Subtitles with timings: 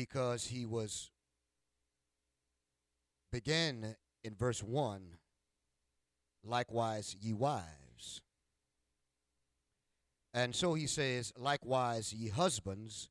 [0.00, 1.10] because he was
[3.30, 5.02] begin in verse 1
[6.42, 8.22] likewise ye wives.
[10.32, 13.10] And so he says likewise ye husbands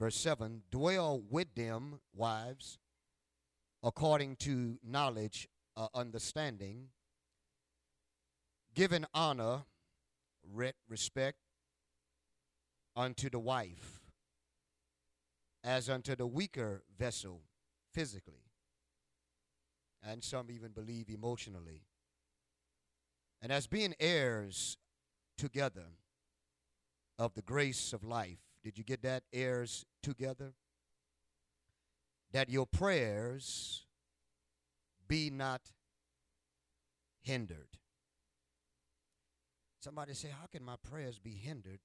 [0.00, 2.80] verse 7 dwell with them wives
[3.84, 6.88] according to knowledge uh, understanding
[8.74, 9.62] giving honor
[10.52, 11.38] re- respect
[12.96, 14.05] unto the wife
[15.66, 17.42] as unto the weaker vessel
[17.92, 18.44] physically
[20.08, 21.82] and some even believe emotionally.
[23.42, 24.78] And as being heirs
[25.36, 25.88] together
[27.18, 29.24] of the grace of life, did you get that?
[29.32, 30.52] Heirs together?
[32.32, 33.86] That your prayers
[35.08, 35.62] be not
[37.22, 37.78] hindered.
[39.80, 41.80] Somebody say, How can my prayers be hindered?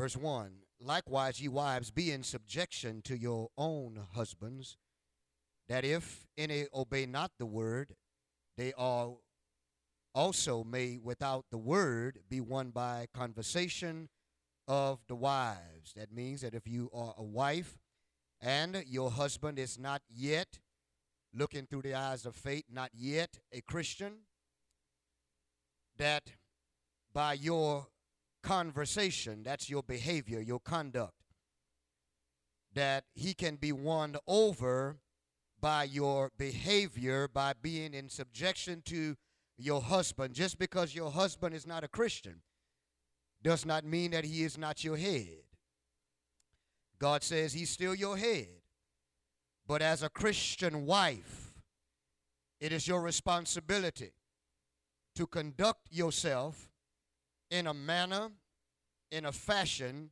[0.00, 4.78] Verse 1 Likewise, ye wives, be in subjection to your own husbands,
[5.68, 7.96] that if any obey not the word,
[8.56, 9.10] they are
[10.14, 14.08] also may without the word be won by conversation
[14.66, 15.92] of the wives.
[15.94, 17.76] That means that if you are a wife
[18.40, 20.60] and your husband is not yet
[21.34, 24.20] looking through the eyes of faith, not yet a Christian,
[25.98, 26.22] that
[27.12, 27.88] by your
[28.42, 31.14] conversation, that's your behavior, your conduct,
[32.74, 34.98] that he can be won over
[35.60, 39.16] by your behavior, by being in subjection to
[39.58, 40.34] your husband.
[40.34, 42.40] Just because your husband is not a Christian
[43.42, 45.42] does not mean that he is not your head.
[46.98, 48.48] God says he's still your head.
[49.66, 51.52] But as a Christian wife,
[52.60, 54.12] it is your responsibility
[55.14, 56.69] to conduct yourself
[57.50, 58.30] in a manner,
[59.10, 60.10] in a fashion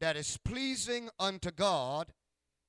[0.00, 2.12] that is pleasing unto God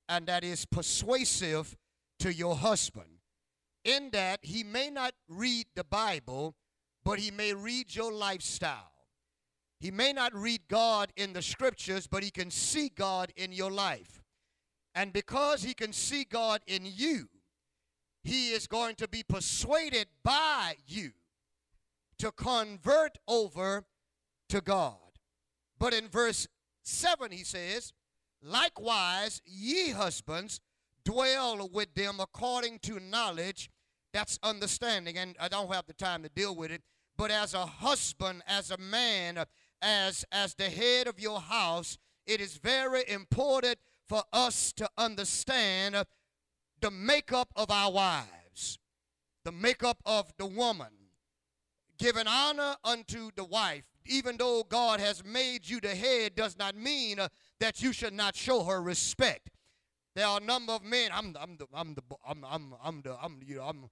[0.08, 1.76] and that is persuasive
[2.20, 3.18] to your husband.
[3.84, 6.54] In that he may not read the Bible,
[7.04, 8.92] but he may read your lifestyle.
[9.80, 13.70] He may not read God in the scriptures, but he can see God in your
[13.70, 14.22] life.
[14.94, 17.28] And because he can see God in you,
[18.22, 21.10] he is going to be persuaded by you
[22.18, 23.84] to convert over
[24.48, 24.96] to God.
[25.78, 26.46] But in verse
[26.82, 27.92] 7, he says,
[28.42, 30.60] Likewise, ye husbands,
[31.04, 33.70] dwell with them according to knowledge.
[34.12, 36.82] That's understanding, and I don't have the time to deal with it.
[37.16, 39.44] But as a husband, as a man,
[39.82, 43.78] as as the head of your house, it is very important
[44.08, 46.04] for us to understand
[46.80, 48.78] the makeup of our wives,
[49.44, 50.92] the makeup of the woman,
[51.98, 53.84] giving honor unto the wife.
[54.06, 57.28] Even though God has made you the head, does not mean uh,
[57.60, 59.50] that you should not show her respect.
[60.14, 61.10] There are a number of men.
[61.12, 63.90] I'm, I'm the, I'm the, I'm, I'm, I'm the, I'm, you know, I'm.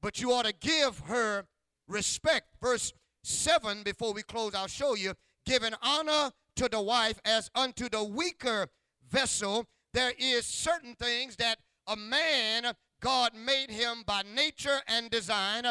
[0.00, 1.46] But you ought to give her
[1.86, 2.46] respect.
[2.62, 3.82] Verse seven.
[3.82, 5.14] Before we close, I'll show you.
[5.44, 8.68] Giving honor to the wife as unto the weaker
[9.10, 9.66] vessel.
[9.94, 15.64] There is certain things that a man God made him by nature and design.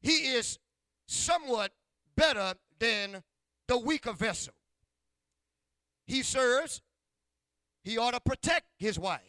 [0.00, 0.58] He is
[1.06, 1.72] somewhat
[2.16, 3.22] better than
[3.68, 4.54] the weaker vessel.
[6.06, 6.82] He serves
[7.84, 9.20] he ought to protect his wife.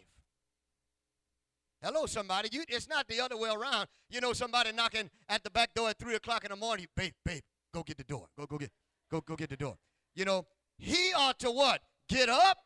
[1.82, 2.50] Hello, somebody.
[2.52, 3.88] You, it's not the other way around.
[4.10, 6.86] You know, somebody knocking at the back door at three o'clock in the morning.
[6.96, 7.42] Babe, babe,
[7.74, 8.28] go get the door.
[8.38, 8.72] Go, go get,
[9.10, 9.78] go, go get the door.
[10.16, 10.46] You know,
[10.78, 11.82] he ought to what?
[12.08, 12.58] Get up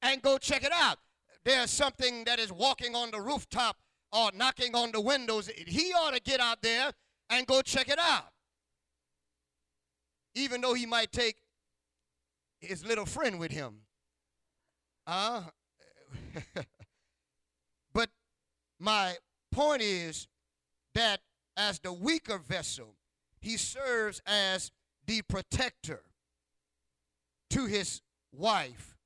[0.00, 0.98] and go check it out.
[1.44, 3.76] There's something that is walking on the rooftop
[4.12, 5.50] or knocking on the windows.
[5.66, 6.92] He ought to get out there
[7.28, 8.28] and go check it out.
[10.34, 11.36] Even though he might take
[12.60, 13.84] his little friend with him
[15.06, 15.42] uh,
[17.92, 18.08] but
[18.78, 19.14] my
[19.52, 20.28] point is
[20.94, 21.20] that
[21.56, 22.94] as the weaker vessel,
[23.40, 24.70] he serves as
[25.06, 26.02] the protector
[27.50, 28.00] to his
[28.32, 28.96] wife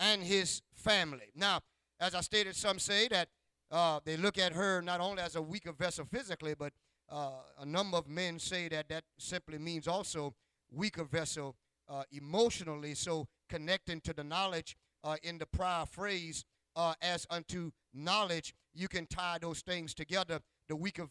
[0.00, 1.30] and his family.
[1.34, 1.60] Now,
[2.00, 3.28] as I stated, some say that
[3.70, 6.72] uh, they look at her not only as a weaker vessel physically, but
[7.10, 7.30] uh,
[7.60, 10.34] a number of men say that that simply means also
[10.70, 11.56] weaker vessel
[11.88, 12.94] uh, emotionally.
[12.94, 16.44] So connecting to the knowledge uh, in the prior phrase,
[16.76, 21.08] uh, as unto knowledge, you can tie those things together the weaker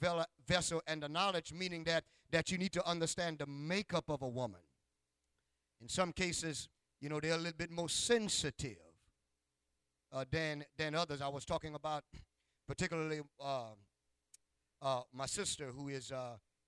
[0.47, 4.27] vessel and the knowledge, meaning that, that you need to understand the makeup of a
[4.27, 4.61] woman.
[5.81, 6.69] In some cases,
[7.01, 8.77] you know, they're a little bit more sensitive
[10.13, 11.21] uh, than, than others.
[11.21, 12.03] I was talking about
[12.67, 13.69] particularly uh,
[14.81, 16.11] uh, my sister who is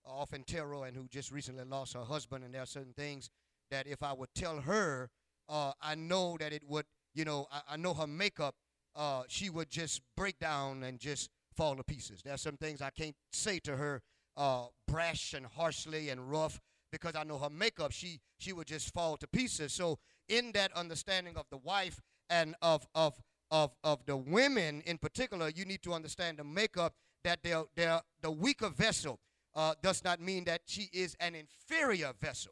[0.09, 3.29] off in Terrell and who just recently lost her husband, and there are certain things
[3.71, 5.09] that if I would tell her
[5.49, 8.55] uh, I know that it would, you know, I, I know her makeup,
[8.95, 12.21] uh, she would just break down and just fall to pieces.
[12.23, 14.01] There are some things I can't say to her
[14.37, 18.93] uh, brash and harshly and rough because I know her makeup, she she would just
[18.93, 19.73] fall to pieces.
[19.73, 23.19] So in that understanding of the wife and of of
[23.51, 28.01] of of the women in particular, you need to understand the makeup that they're they're
[28.21, 29.19] the weaker vessel
[29.55, 32.51] uh, does not mean that she is an inferior vessel.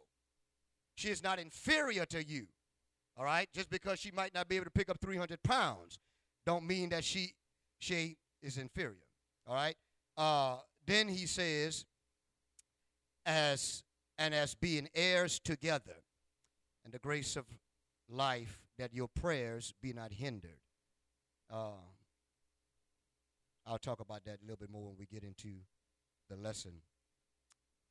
[0.96, 2.48] She is not inferior to you.
[3.18, 6.00] All right, just because she might not be able to pick up 300 pounds,
[6.46, 7.34] don't mean that she
[7.80, 8.96] she is inferior.
[9.48, 9.76] All right.
[10.16, 11.86] Uh, then he says,
[13.26, 13.84] as
[14.18, 15.96] and as being heirs together,
[16.84, 17.46] and the grace of
[18.10, 20.60] life that your prayers be not hindered.
[21.52, 21.82] Uh,
[23.66, 25.50] I'll talk about that a little bit more when we get into
[26.30, 26.82] the lesson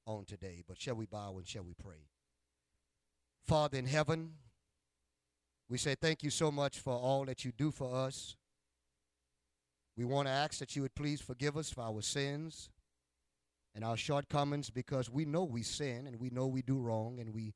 [0.06, 0.62] on today.
[0.66, 2.08] But shall we bow and shall we pray?
[3.46, 4.32] Father in heaven,
[5.68, 8.36] we say thank you so much for all that you do for us.
[9.96, 12.70] We want to ask that you would please forgive us for our sins
[13.74, 17.32] and our shortcomings because we know we sin and we know we do wrong and
[17.32, 17.54] we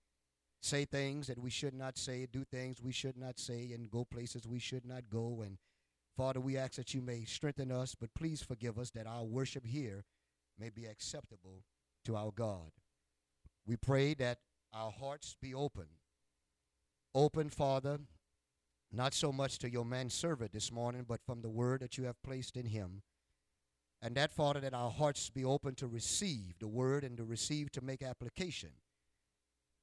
[0.63, 4.05] say things that we should not say, do things we should not say, and go
[4.05, 5.43] places we should not go.
[5.45, 5.59] And
[6.17, 9.67] Father, we ask that you may strengthen us, but please forgive us that our worship
[9.67, 10.05] here
[10.61, 11.65] may be acceptable
[12.05, 12.71] to our God.
[13.67, 14.39] We pray that
[14.73, 15.87] our hearts be open.
[17.15, 17.99] Open, Father,
[18.93, 22.23] not so much to your manservant this morning, but from the word that you have
[22.23, 23.03] placed in him.
[24.03, 27.71] And that, Father, that our hearts be open to receive the word and to receive
[27.73, 28.71] to make application.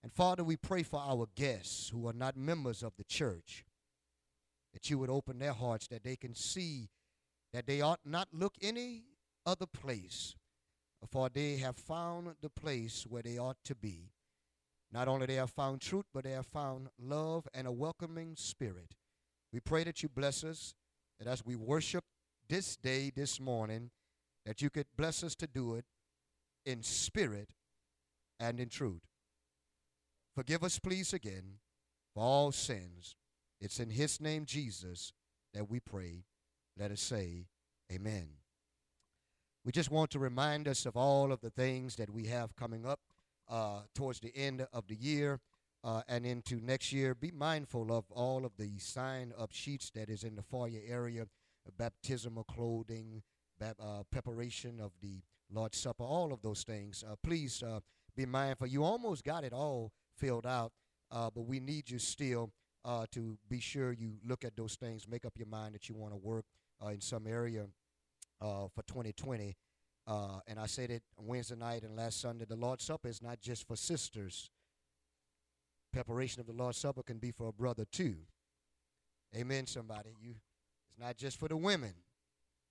[0.03, 3.65] And Father, we pray for our guests who are not members of the church,
[4.73, 6.89] that you would open their hearts, that they can see
[7.53, 9.03] that they ought not look any
[9.45, 10.35] other place,
[11.05, 14.11] for they have found the place where they ought to be.
[14.91, 18.95] Not only they have found truth, but they have found love and a welcoming spirit.
[19.51, 20.73] We pray that you bless us,
[21.19, 22.03] that as we worship
[22.47, 23.91] this day, this morning,
[24.45, 25.85] that you could bless us to do it
[26.65, 27.49] in spirit
[28.39, 29.01] and in truth.
[30.35, 31.59] Forgive us, please, again,
[32.13, 33.15] for all sins.
[33.59, 35.13] It's in His name, Jesus,
[35.53, 36.23] that we pray.
[36.77, 37.47] Let us say,
[37.91, 38.27] Amen.
[39.67, 42.85] We just want to remind us of all of the things that we have coming
[42.85, 43.01] up
[43.49, 45.41] uh, towards the end of the year
[45.83, 47.13] uh, and into next year.
[47.13, 51.25] Be mindful of all of the sign up sheets that is in the foyer area,
[51.77, 53.23] baptismal clothing,
[53.61, 55.19] uh, preparation of the
[55.51, 57.03] Lord's Supper, all of those things.
[57.05, 57.81] Uh, please uh,
[58.15, 58.67] be mindful.
[58.67, 60.71] You almost got it all filled out,
[61.11, 62.53] uh, but we need you still
[63.11, 66.13] to be sure you look at those things, make up your mind that you want
[66.13, 66.45] to work
[66.89, 67.65] in some area
[68.39, 69.55] for 2020.
[70.47, 72.45] and I said it Wednesday night and last Sunday.
[72.45, 74.49] The Lord's Supper is not just for sisters.
[75.91, 78.15] Preparation of the Lord's Supper can be for a brother too.
[79.35, 79.67] Amen.
[79.67, 80.35] Somebody, you.
[80.89, 81.93] It's not just for the women.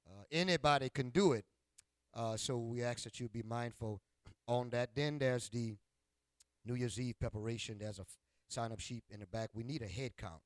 [0.09, 1.45] Uh, anybody can do it.
[2.15, 4.01] Uh, so we ask that you be mindful
[4.49, 4.91] on that.
[4.95, 5.77] Then there's the
[6.65, 7.79] New Year's Eve preparation.
[7.79, 9.51] There's a f- sign up sheet in the back.
[9.53, 10.41] We need a head count.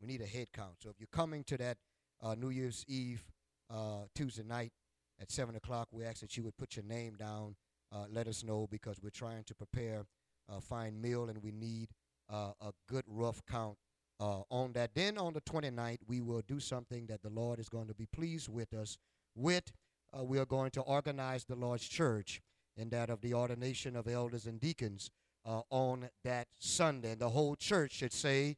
[0.00, 0.74] We need a head count.
[0.78, 1.78] So if you're coming to that
[2.22, 3.24] uh, New Year's Eve
[3.70, 4.72] uh, Tuesday night
[5.20, 7.56] at 7 o'clock, we ask that you would put your name down.
[7.92, 10.04] Uh, let us know because we're trying to prepare
[10.48, 11.88] a fine meal and we need
[12.30, 13.76] uh, a good rough count
[14.20, 14.94] uh, on that.
[14.94, 18.06] Then on the 29th, we will do something that the Lord is going to be
[18.06, 18.98] pleased with us
[19.34, 19.72] with.
[20.16, 22.40] Uh, we are going to organize the Lord's church
[22.76, 25.10] and that of the ordination of elders and deacons
[25.44, 27.12] uh, on that Sunday.
[27.12, 28.56] And the whole church should say,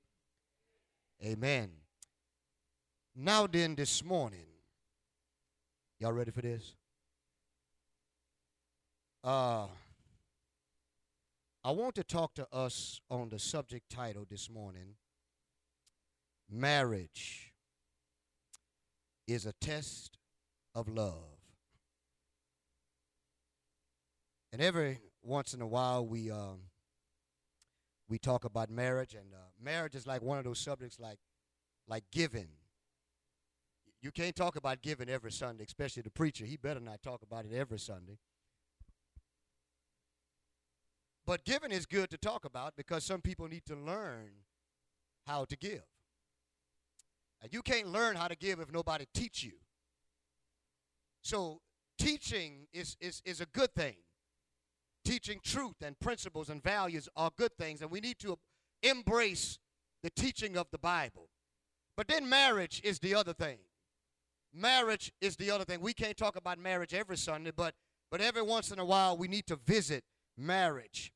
[1.24, 1.70] Amen.
[3.16, 4.46] Now, then, this morning,
[5.98, 6.74] y'all ready for this?
[9.24, 9.66] Uh,
[11.64, 14.94] I want to talk to us on the subject title this morning
[16.50, 17.52] marriage
[19.26, 20.16] is a test
[20.74, 21.38] of love.
[24.52, 26.60] And every once in a while, we um,
[28.08, 31.18] we talk about marriage, and uh, marriage is like one of those subjects, like
[31.86, 32.48] like giving.
[34.00, 36.44] You can't talk about giving every Sunday, especially the preacher.
[36.44, 38.18] He better not talk about it every Sunday.
[41.26, 44.30] But giving is good to talk about because some people need to learn
[45.26, 45.82] how to give.
[47.42, 49.52] And you can't learn how to give if nobody teach you.
[51.22, 51.60] So
[51.98, 53.96] teaching is, is, is a good thing.
[55.04, 58.38] Teaching truth and principles and values are good things, and we need to
[58.82, 59.58] embrace
[60.02, 61.28] the teaching of the Bible.
[61.96, 63.58] But then marriage is the other thing.
[64.54, 65.80] Marriage is the other thing.
[65.80, 67.74] We can't talk about marriage every Sunday, but
[68.10, 70.04] but every once in a while we need to visit
[70.36, 71.12] marriage.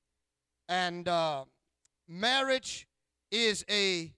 [0.68, 1.44] And uh,
[2.06, 2.86] marriage
[3.30, 4.12] is a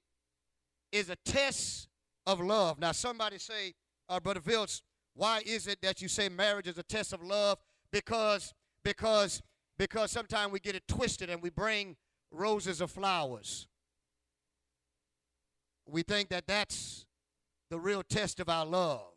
[0.93, 1.89] is a test
[2.27, 2.79] of love.
[2.79, 3.75] Now, somebody say,
[4.09, 4.83] uh, Brother Vilts,
[5.15, 7.59] why is it that you say marriage is a test of love?
[7.93, 8.55] Because,
[8.85, 9.43] because,
[9.79, 11.97] because sometimes we get it twisted and we bring
[12.31, 13.67] roses or flowers.
[15.87, 17.07] We think that that's
[17.71, 19.13] the real test of our love.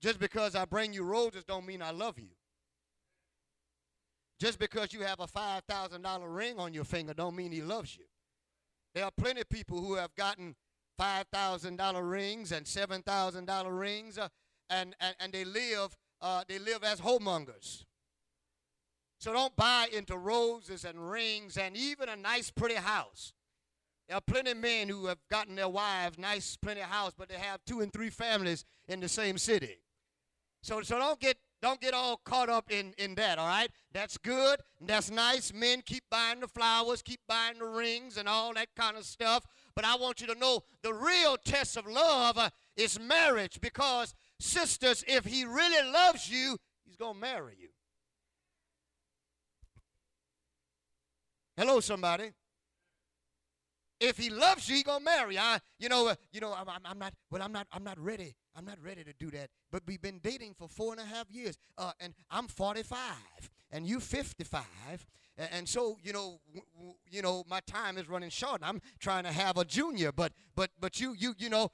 [0.00, 2.30] Just because I bring you roses don't mean I love you.
[4.38, 8.04] Just because you have a $5,000 ring on your finger don't mean he loves you.
[8.94, 10.56] There are plenty of people who have gotten
[10.98, 14.28] $5,000 rings and $7,000 rings uh,
[14.70, 17.84] and, and, and they live uh, they live as whoremongers.
[19.18, 23.32] So don't buy into roses and rings and even a nice pretty house.
[24.10, 27.28] There are plenty of men who have gotten their wives nice plenty of house, but
[27.28, 29.82] they have two and three families in the same city.
[30.64, 33.70] So so don't get don't get all caught up in, in that, all right?
[33.92, 34.58] That's good.
[34.80, 35.52] That's nice.
[35.54, 39.44] Men keep buying the flowers, keep buying the rings and all that kind of stuff.
[39.76, 44.12] But I want you to know the real test of love uh, is marriage because,
[44.40, 47.68] sisters, if he really loves you, he's going to marry you.
[51.56, 52.32] Hello, somebody.
[54.00, 55.38] If he loves you, he gonna marry.
[55.38, 57.12] I, you know, uh, you know, I'm, I'm, not.
[57.30, 57.66] Well, I'm not.
[57.70, 58.34] I'm not ready.
[58.56, 59.50] I'm not ready to do that.
[59.70, 62.98] But we've been dating for four and a half years, uh, and I'm 45,
[63.70, 64.64] and you 55,
[65.36, 68.62] and, and so you know, w- w- you know, my time is running short.
[68.64, 71.70] I'm trying to have a junior, but but but you you you know.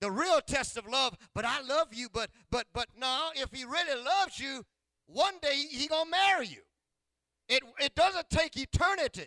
[0.00, 3.64] The real test of love, but I love you, but but but no, if he
[3.64, 4.64] really loves you,
[5.06, 6.62] one day he gonna marry you.
[7.48, 9.26] It it doesn't take eternity.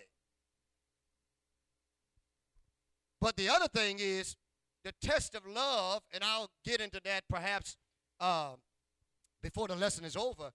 [3.22, 4.36] But the other thing is
[4.84, 7.76] the test of love, and I'll get into that perhaps
[8.20, 8.52] uh,
[9.42, 10.52] before the lesson is over,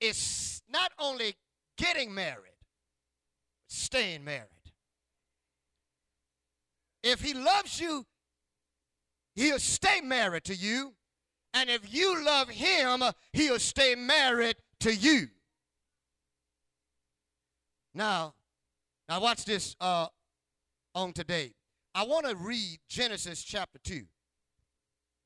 [0.00, 1.36] is not only
[1.78, 2.58] getting married,
[3.68, 4.48] staying married.
[7.02, 8.04] If he loves you,
[9.34, 10.94] he'll stay married to you.
[11.54, 15.28] And if you love him, he'll stay married to you.
[17.94, 18.34] Now,
[19.08, 20.08] now watch this uh,
[20.96, 21.52] on today.
[21.94, 24.02] I want to read Genesis chapter 2.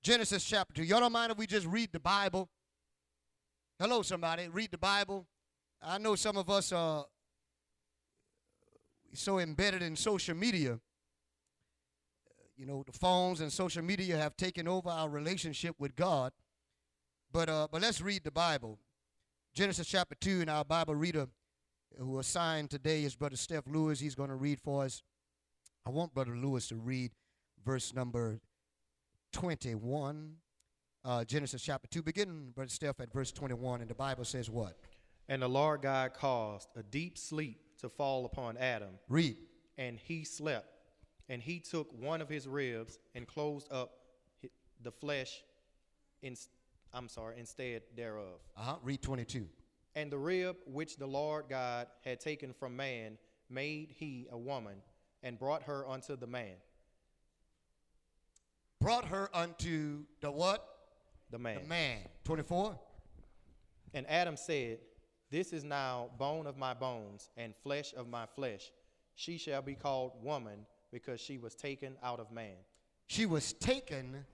[0.03, 0.83] Genesis chapter 2.
[0.83, 2.51] Y'all don't mind if we just read the Bible?
[3.79, 4.49] Hello, somebody.
[4.49, 5.27] Read the Bible.
[5.81, 7.07] I know some of us are
[9.15, 10.81] so embedded in social media.
[12.57, 16.33] You know, the phones and social media have taken over our relationship with God.
[17.33, 18.79] But uh, but let's read the Bible.
[19.55, 21.29] Genesis chapter 2, and our Bible reader
[21.99, 24.01] who assigned today is Brother Steph Lewis.
[24.01, 25.03] He's going to read for us
[25.87, 27.11] I want Brother Lewis to read
[27.65, 28.41] verse number
[29.33, 30.35] 21,
[31.05, 32.03] uh, Genesis chapter 2.
[32.03, 34.77] Begin, Brother Steph, at verse 21, and the Bible says what?
[35.29, 38.91] And the Lord God caused a deep sleep to fall upon Adam.
[39.09, 39.37] Read.
[39.79, 40.69] And he slept.
[41.31, 43.93] And he took one of his ribs and closed up
[44.83, 45.43] the flesh,
[46.23, 46.37] in,
[46.93, 48.41] I'm sorry, instead thereof.
[48.57, 48.77] Uh huh.
[48.83, 49.47] Read 22.
[49.95, 53.17] And the rib which the Lord God had taken from man
[53.49, 54.77] made he a woman
[55.23, 56.55] and brought her unto the man.
[58.81, 60.67] Brought her unto the what?
[61.31, 61.63] The man.
[61.63, 61.99] The man.
[62.25, 62.79] 24.
[63.93, 64.79] And Adam said,
[65.31, 68.73] This is now bone of my bones and flesh of my flesh.
[69.15, 72.57] She shall be called woman because she was taken out of man.
[73.09, 74.25] She was taken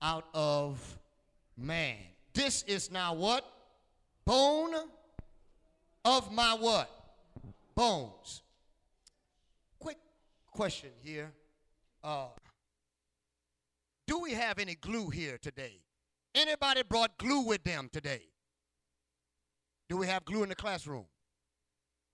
[0.00, 0.98] out of
[1.56, 1.96] man.
[2.32, 3.44] This is now what?
[4.24, 4.74] Bone
[6.04, 6.88] of my what?
[7.74, 8.42] Bones
[10.60, 11.32] question here.
[12.04, 12.26] Uh,
[14.06, 15.80] do we have any glue here today?
[16.34, 18.24] Anybody brought glue with them today?
[19.88, 21.06] Do we have glue in the classroom?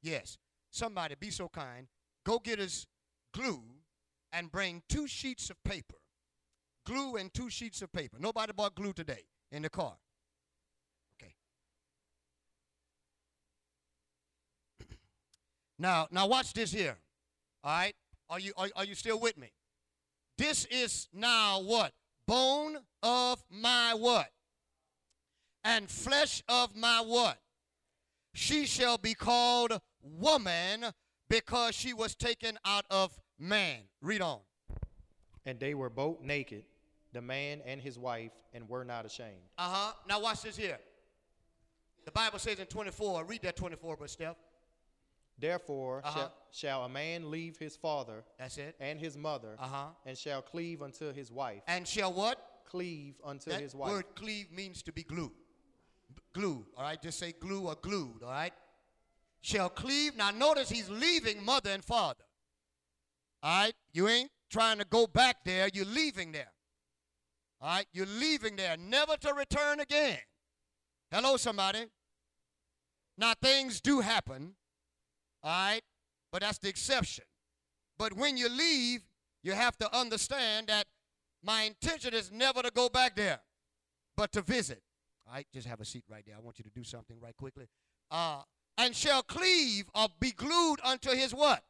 [0.01, 0.39] Yes.
[0.71, 1.89] Somebody, be so kind,
[2.25, 2.87] go get us
[3.35, 3.65] glue
[4.33, 5.97] and bring two sheets of paper.
[6.85, 8.17] Glue and two sheets of paper.
[8.21, 9.97] Nobody bought glue today in the car.
[11.21, 11.35] Okay.
[15.81, 16.97] now, now watch this here.
[17.65, 17.97] All right?
[18.29, 19.53] Are you, are, are you still with me?
[20.39, 21.93] This is now what?
[22.27, 24.31] Bone of my what?
[25.65, 27.39] And flesh of my what?
[28.35, 30.87] She shall be called woman
[31.29, 33.79] because she was taken out of man.
[34.03, 34.41] Read on.
[35.45, 36.65] And they were both naked,
[37.13, 39.49] the man and his wife, and were not ashamed.
[39.57, 39.93] Uh huh.
[40.09, 40.79] Now watch this here.
[42.05, 44.37] The Bible says in 24, read that 24, but Steph.
[45.39, 46.19] Therefore uh-huh.
[46.19, 48.75] shall, shall, a man leave his father That's it.
[48.81, 49.89] and his mother uh-huh.
[50.07, 51.63] and shall cleave unto his wife.
[51.67, 52.39] And shall what?
[52.65, 53.93] Cleave unto that his wife.
[53.93, 55.33] word cleave means to be glued.
[56.33, 57.01] Glue, all right?
[57.01, 58.53] Just say glue or glued, all right?
[59.43, 60.17] Shall cleave.
[60.17, 62.25] Now notice he's leaving mother and father.
[63.43, 63.75] All right?
[63.93, 66.53] You ain't trying to go back there, you're leaving there.
[67.61, 67.87] All right?
[67.93, 70.19] You're leaving there, never to return again.
[71.11, 71.87] Hello, somebody.
[73.19, 74.55] Now, things do happen,
[75.47, 75.83] all right?
[76.33, 77.25] But that's the exception.
[77.99, 79.03] But when you leave,
[79.43, 80.87] you have to understand that
[81.43, 83.41] my intention is never to go back there,
[84.17, 84.83] but to visit.
[85.27, 86.35] All right, just have a seat right there.
[86.37, 87.69] I want you to do something right quickly.
[88.11, 88.43] Uh,
[88.77, 91.63] and shall cleave or be glued unto his what?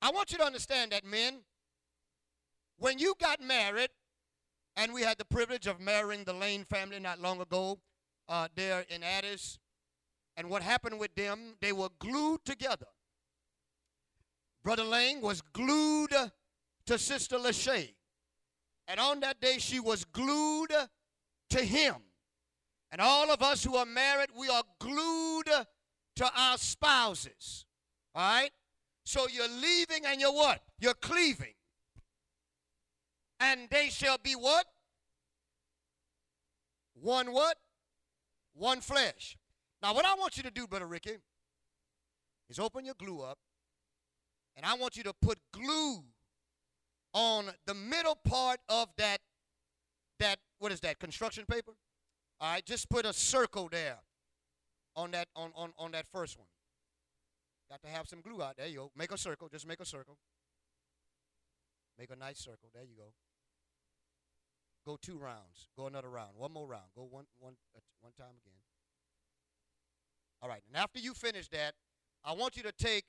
[0.00, 1.42] I want you to understand that, men.
[2.78, 3.90] When you got married,
[4.76, 7.78] and we had the privilege of marrying the Lane family not long ago
[8.28, 9.58] uh, there in Addis,
[10.36, 12.86] and what happened with them, they were glued together.
[14.62, 16.14] Brother Lang was glued
[16.86, 17.94] to Sister Lachey.
[18.88, 20.72] And on that day, she was glued
[21.50, 21.96] to him.
[22.90, 25.48] And all of us who are married, we are glued
[26.16, 27.64] to our spouses.
[28.14, 28.50] All right?
[29.04, 30.60] So you're leaving and you're what?
[30.78, 31.54] You're cleaving.
[33.40, 34.66] And they shall be what?
[36.94, 37.56] One what?
[38.54, 39.36] One flesh.
[39.82, 41.16] Now, what I want you to do, Brother Ricky,
[42.48, 43.38] is open your glue up,
[44.56, 46.04] and I want you to put glue
[47.12, 49.18] on the middle part of that,
[50.20, 51.72] that, what is that, construction paper?
[52.40, 53.98] All right, just put a circle there
[54.94, 56.48] on that, on, on, on that first one.
[57.70, 58.56] Got to have some glue out.
[58.58, 58.90] There you go.
[58.96, 59.48] Make a circle.
[59.48, 60.18] Just make a circle.
[61.98, 62.68] Make a nice circle.
[62.74, 63.12] There you go.
[64.84, 65.68] Go two rounds.
[65.76, 66.32] Go another round.
[66.36, 66.90] One more round.
[66.94, 68.61] Go one, one, uh, one time again.
[70.42, 70.62] All right.
[70.66, 71.74] And after you finish that,
[72.24, 73.04] I want you to take.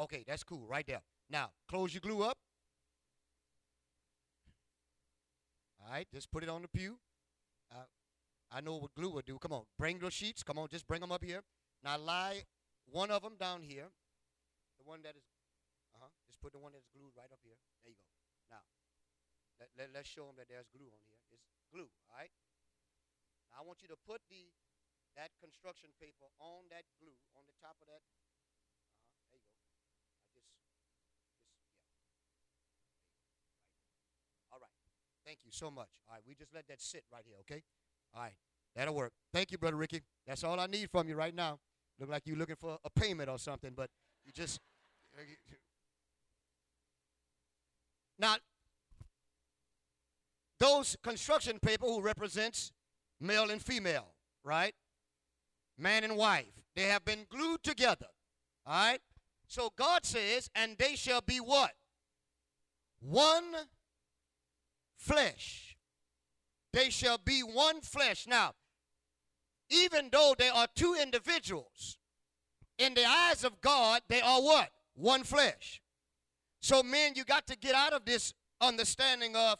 [0.00, 1.00] Okay, that's cool right there.
[1.30, 2.38] Now, close your glue up.
[5.80, 6.98] All right, just put it on the pew.
[7.72, 7.86] Uh,
[8.52, 9.38] I know what glue will do.
[9.38, 10.42] Come on, bring those sheets.
[10.42, 11.42] Come on, just bring them up here.
[11.82, 12.42] Now lie
[12.90, 13.86] one of them down here.
[14.78, 15.22] The one that is,
[15.94, 16.10] uh huh.
[16.26, 17.56] Just put the one that's glued right up here.
[17.84, 18.08] There you go.
[18.50, 18.62] Now,
[19.60, 21.18] let, let, let's show them that there's glue on here.
[21.32, 22.30] It's glue, all right?
[23.52, 24.52] I want you to put the
[25.16, 28.02] that construction paper on that glue on the top of that.
[28.04, 29.10] Uh huh.
[29.34, 29.58] There you go.
[29.58, 30.46] I just, just yeah.
[34.54, 34.70] All right.
[35.26, 35.98] Thank you so much.
[36.06, 37.62] All right, we just let that sit right here, okay?
[38.14, 38.38] All right,
[38.76, 39.12] that'll work.
[39.34, 40.02] Thank you, Brother Ricky.
[40.26, 41.58] That's all I need from you right now.
[41.98, 43.90] Look like you're looking for a payment or something, but
[44.24, 44.60] you just.
[48.20, 48.34] Now,
[50.58, 52.72] those construction paper who represents
[53.20, 54.08] male and female,
[54.44, 54.74] right?
[55.76, 56.62] Man and wife.
[56.74, 58.06] They have been glued together.
[58.66, 59.00] All right?
[59.46, 61.72] So God says, and they shall be what?
[63.00, 63.54] One
[64.96, 65.76] flesh.
[66.72, 68.26] They shall be one flesh.
[68.26, 68.54] Now,
[69.70, 71.98] even though they are two individuals,
[72.78, 74.70] in the eyes of God, they are what?
[74.94, 75.80] One flesh.
[76.60, 79.58] So, men, you got to get out of this understanding of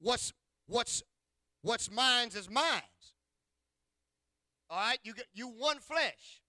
[0.00, 0.32] what's
[0.66, 1.02] what's
[1.64, 2.82] what's mine's is mine's.
[4.70, 6.42] All right, you get you one flesh,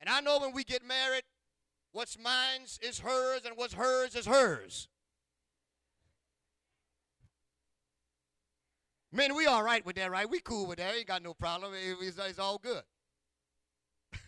[0.00, 1.22] and I know when we get married,
[1.92, 4.88] what's mine's is hers, and what's hers is hers.
[9.10, 10.28] Men, we all right with that, right?
[10.28, 10.94] We cool with that.
[10.94, 11.72] Ain't got no problem.
[11.74, 12.82] It's, it's all good.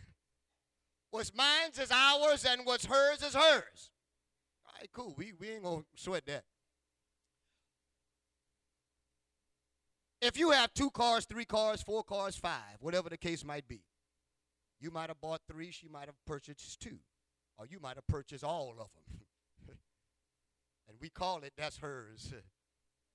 [1.10, 3.90] what's mine's is ours, and what's hers is hers.
[4.66, 5.14] All right, cool.
[5.18, 6.44] We, we ain't going to sweat that.
[10.20, 13.82] If you have two cars, three cars, four cars, five, whatever the case might be,
[14.80, 16.98] you might have bought three, she might have purchased two,
[17.56, 19.20] or you might have purchased all of them.
[20.88, 22.32] and we call it that's hers.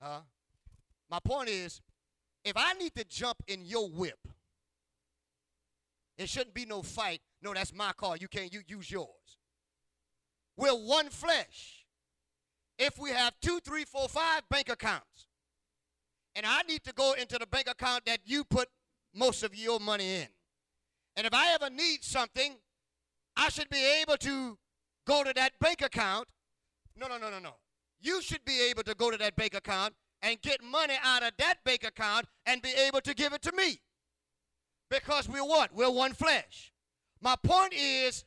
[0.01, 0.19] Huh?
[1.09, 1.79] My point is,
[2.43, 4.19] if I need to jump in your whip,
[6.17, 7.21] it shouldn't be no fight.
[7.41, 8.17] No, that's my car.
[8.17, 9.37] You can't you use yours.
[10.57, 11.85] We're one flesh.
[12.77, 15.27] If we have two, three, four, five bank accounts,
[16.35, 18.67] and I need to go into the bank account that you put
[19.13, 20.27] most of your money in.
[21.15, 22.55] And if I ever need something,
[23.37, 24.57] I should be able to
[25.07, 26.27] go to that bank account.
[26.97, 27.55] No, no, no, no, no.
[28.01, 31.31] You should be able to go to that bank account and get money out of
[31.37, 33.79] that bank account and be able to give it to me.
[34.89, 35.73] Because we're what?
[35.73, 36.73] We're one flesh.
[37.21, 38.25] My point is,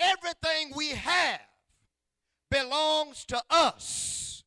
[0.00, 1.40] everything we have
[2.50, 4.44] belongs to us.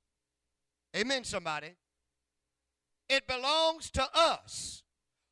[0.96, 1.76] Amen, somebody.
[3.10, 4.84] It belongs to us.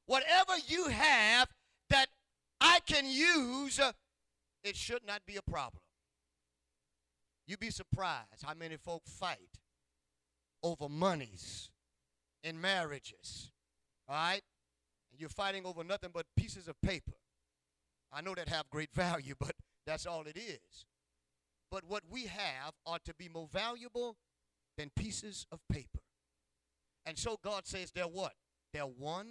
[0.05, 1.49] Whatever you have
[1.89, 2.07] that
[2.59, 3.79] I can use,
[4.63, 5.83] it should not be a problem.
[7.45, 9.59] You'd be surprised how many folk fight
[10.63, 11.69] over monies
[12.43, 13.51] in marriages.
[14.09, 14.41] All right?
[15.11, 17.13] And you're fighting over nothing but pieces of paper.
[18.11, 19.53] I know that have great value, but
[19.85, 20.85] That's all it is.
[21.71, 24.17] But what we have ought to be more valuable
[24.77, 25.99] than pieces of paper.
[27.07, 28.33] And so God says they're what?
[28.73, 29.27] They're one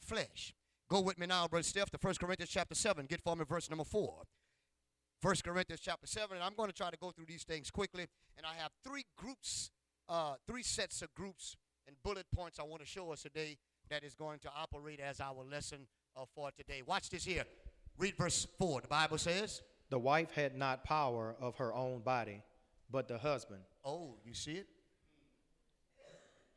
[0.00, 0.52] flesh.
[0.90, 3.06] Go with me now, Brother Steph, to 1 Corinthians chapter 7.
[3.06, 4.24] Get for me verse number 4.
[5.22, 8.06] 1 Corinthians chapter 7, and I'm going to try to go through these things quickly.
[8.36, 9.70] And I have three groups,
[10.08, 13.58] uh, three sets of groups and bullet points I want to show us today
[13.90, 16.82] that is going to operate as our lesson uh, for today.
[16.84, 17.44] Watch this here.
[17.96, 18.80] Read verse 4.
[18.80, 22.42] The Bible says, The wife had not power of her own body,
[22.90, 23.60] but the husband.
[23.84, 24.66] Oh, you see it?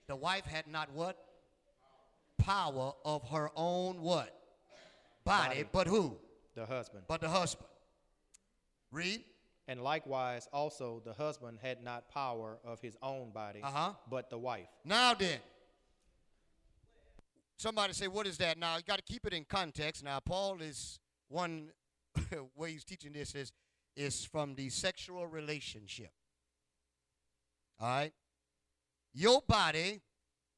[0.08, 1.18] The wife had not what?
[2.38, 4.36] Power of her own what?
[5.24, 5.66] Body, Body.
[5.72, 6.18] but who?
[6.56, 7.04] The husband.
[7.08, 7.70] But the husband.
[8.92, 9.24] Read.
[9.68, 13.94] And likewise, also the husband had not power of his own body, Uh-huh.
[14.10, 14.68] but the wife.
[14.84, 15.40] Now then.
[17.56, 18.58] Somebody say, what is that?
[18.58, 20.04] Now, you got to keep it in context.
[20.04, 21.70] Now, Paul is one
[22.58, 23.54] way he's teaching this is,
[23.96, 26.12] is from the sexual relationship.
[27.80, 28.12] All right?
[29.14, 30.02] Your body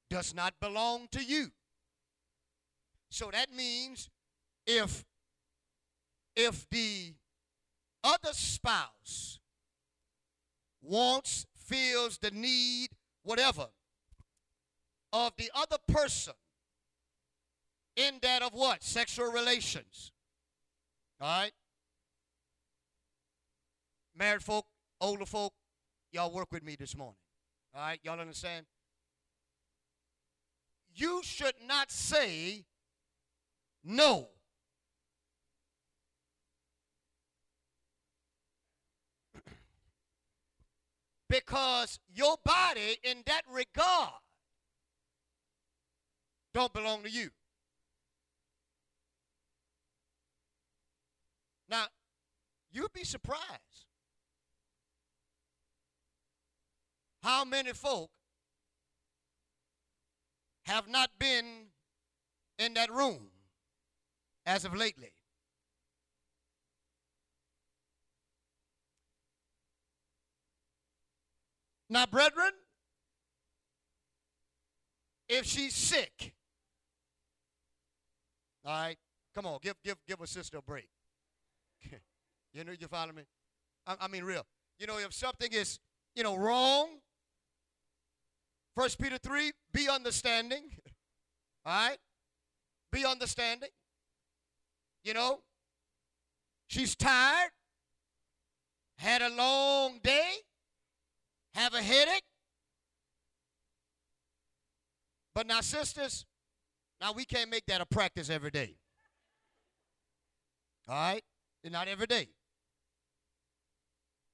[0.10, 1.52] does not belong to you.
[3.10, 4.10] So that means
[4.66, 5.06] if
[6.36, 7.14] if the
[8.04, 9.40] other spouse
[10.82, 12.90] wants, feels the need,
[13.24, 13.68] whatever,
[15.12, 16.34] of the other person
[17.96, 18.84] in that of what?
[18.84, 20.12] Sexual relations.
[21.20, 21.52] All right?
[24.18, 24.66] Married folk,
[25.02, 25.54] older folk,
[26.12, 27.16] y'all work with me this morning.
[27.76, 28.00] All right?
[28.04, 28.66] Y'all understand?
[30.96, 32.64] You should not say
[33.84, 34.30] no.
[41.30, 44.14] because your body in that regard
[46.54, 47.30] don't belong to you.
[51.68, 51.88] Now,
[52.72, 53.86] you'd be surprised
[57.26, 58.12] how many folk
[60.66, 61.46] have not been
[62.60, 63.30] in that room
[64.46, 65.12] as of lately.
[71.90, 72.52] Now, brethren,
[75.28, 76.34] if she's sick,
[78.64, 78.98] all right,
[79.34, 80.90] come on, give give give a sister a break.
[82.54, 83.24] you know, you follow me?
[83.88, 84.46] I, I mean, real.
[84.80, 85.80] You know, if something is,
[86.16, 86.90] you know, wrong,
[88.76, 90.64] First Peter three, be understanding.
[91.66, 91.98] All right,
[92.92, 93.70] be understanding.
[95.04, 95.40] You know,
[96.68, 97.52] she's tired,
[98.98, 100.40] had a long day
[101.56, 102.24] have a headache.
[105.34, 106.26] But now, sisters,
[107.02, 108.76] now we can't make that a practice every day.
[110.88, 111.24] All right?
[111.64, 112.30] Not every day.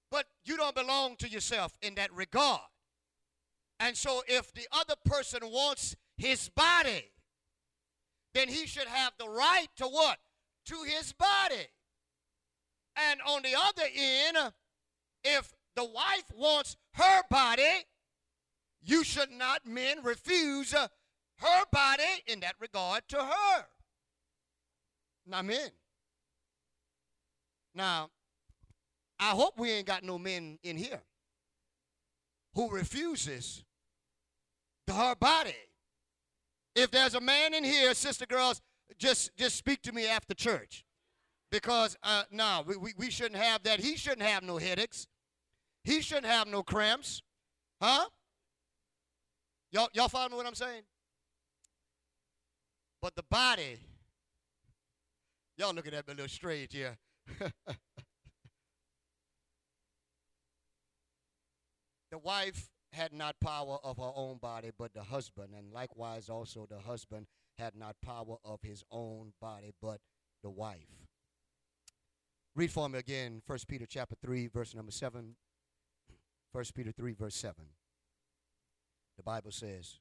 [0.09, 2.61] But you don't belong to yourself in that regard.
[3.83, 7.11] And so, if the other person wants his body,
[8.35, 10.19] then he should have the right to what?
[10.67, 11.65] To his body.
[12.95, 14.53] And on the other end,
[15.23, 17.85] if the wife wants her body,
[18.83, 23.65] you should not, men, refuse her body in that regard to her.
[25.25, 25.69] Now, men.
[27.73, 28.09] Now,
[29.19, 31.01] I hope we ain't got no men in here
[32.53, 33.63] who refuses
[34.89, 35.55] her body.
[36.75, 38.61] If there's a man in here, sister girls,
[38.97, 40.85] just just speak to me after church.
[41.51, 43.79] Because uh, no, we, we, we shouldn't have that.
[43.79, 45.07] He shouldn't have no headaches.
[45.83, 47.21] He shouldn't have no cramps.
[47.81, 48.05] Huh?
[49.71, 50.83] Y'all, y'all follow me what I'm saying?
[53.01, 53.79] But the body,
[55.57, 56.97] y'all looking at me a little strange here.
[62.11, 66.67] the wife had not power of her own body, but the husband, and likewise also
[66.69, 67.27] the husband
[67.57, 69.99] had not power of his own body, but
[70.43, 70.87] the wife.
[72.55, 75.35] Read for me again, 1 Peter chapter 3, verse number 7.
[76.51, 77.55] 1 Peter 3, verse 7.
[79.17, 79.99] The Bible says,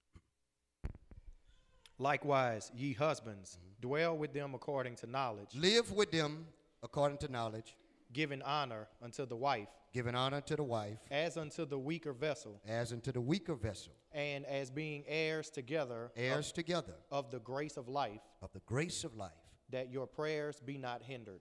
[1.98, 3.88] Likewise, ye husbands, mm-hmm.
[3.88, 6.46] dwell with them according to knowledge, Live with them
[6.82, 7.76] according to knowledge,
[8.12, 12.60] giving honor unto the wife, giving honor to the wife, as unto the weaker vessel,
[12.66, 17.38] as unto the weaker vessel, and as being heirs together heirs together of, of the
[17.40, 19.32] grace of life, of the grace of life.
[19.70, 21.40] that your prayers be not hindered.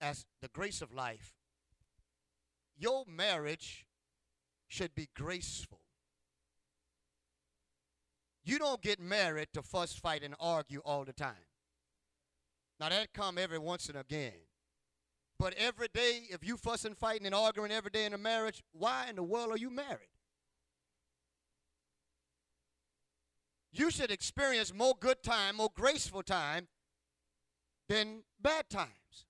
[0.00, 1.34] As the grace of life,
[2.76, 3.86] your marriage
[4.68, 5.80] should be graceful.
[8.44, 11.46] You don't get married to fuss, fight, and argue all the time.
[12.78, 14.32] Now that come every once and again.
[15.44, 19.08] But every day, if you fussing, fighting, and arguing every day in a marriage, why
[19.10, 20.08] in the world are you married?
[23.70, 26.68] You should experience more good time, more graceful time
[27.90, 29.26] than bad times.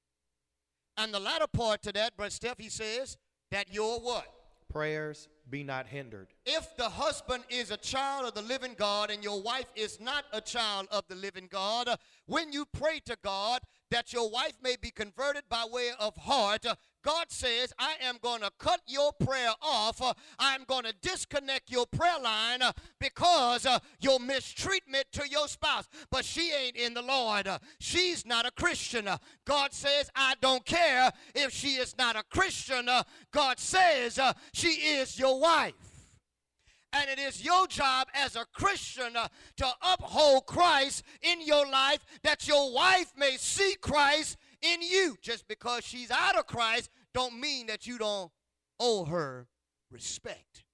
[0.96, 3.16] And the latter part to that, Brother Steph, he says
[3.50, 4.33] that you're what?
[4.72, 6.28] Prayers be not hindered.
[6.46, 10.24] If the husband is a child of the living God and your wife is not
[10.33, 11.88] a child of the living God,
[12.26, 16.66] when you pray to God that your wife may be converted by way of heart,
[17.05, 20.01] God says, I am going to cut your prayer off.
[20.38, 22.61] I'm going to disconnect your prayer line
[22.99, 23.67] because
[24.01, 25.88] your mistreatment to your spouse.
[26.11, 27.49] But she ain't in the Lord.
[27.79, 29.09] She's not a Christian.
[29.45, 32.88] God says, I don't care if she is not a Christian.
[33.33, 34.19] God says,
[34.53, 35.75] she is your wife.
[36.97, 39.14] And it is your job as a Christian
[39.57, 45.16] to uphold Christ in your life that your wife may see Christ in you.
[45.20, 48.31] Just because she's out of Christ don't mean that you don't
[48.81, 49.46] owe her
[49.90, 50.64] respect.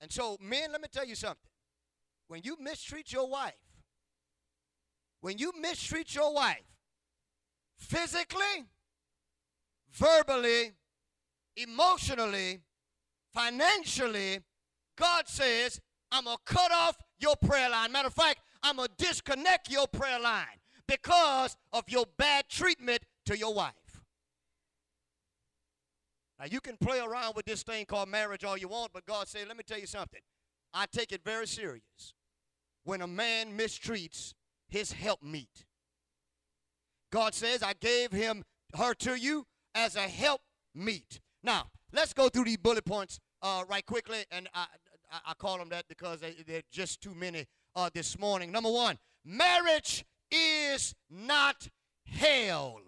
[0.00, 1.38] And so, men, let me tell you something.
[2.28, 3.54] When you mistreat your wife,
[5.20, 6.64] when you mistreat your wife
[7.78, 8.66] physically,
[9.92, 10.72] verbally,
[11.56, 12.60] emotionally,
[13.32, 14.40] financially,
[14.96, 17.92] God says, I'm going to cut off your prayer line.
[17.92, 20.61] Matter of fact, I'm going to disconnect your prayer line
[20.92, 23.72] because of your bad treatment to your wife.
[26.38, 29.28] Now, you can play around with this thing called marriage all you want, but God
[29.28, 30.20] said, let me tell you something.
[30.74, 32.14] I take it very serious
[32.84, 34.34] when a man mistreats
[34.68, 35.64] his helpmeet.
[37.10, 38.44] God says, I gave him
[38.76, 41.20] her to you as a helpmeet.
[41.42, 44.66] Now, let's go through these bullet points uh, right quickly, and I,
[45.26, 48.50] I, call them that because they, are just too many uh, this morning.
[48.50, 51.68] Number one, marriage is not
[52.04, 52.80] hell.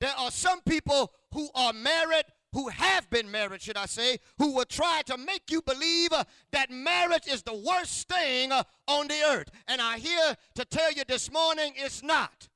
[0.00, 4.54] There are some people who are married who have been married, should I say, who
[4.54, 9.08] will try to make you believe uh, that marriage is the worst thing uh, on
[9.08, 9.50] the earth.
[9.68, 12.48] And I here to tell you this morning it's not.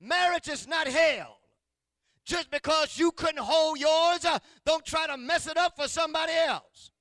[0.00, 1.38] Marriage is not hell.
[2.24, 6.32] Just because you couldn't hold yours, uh, don't try to mess it up for somebody
[6.32, 6.91] else.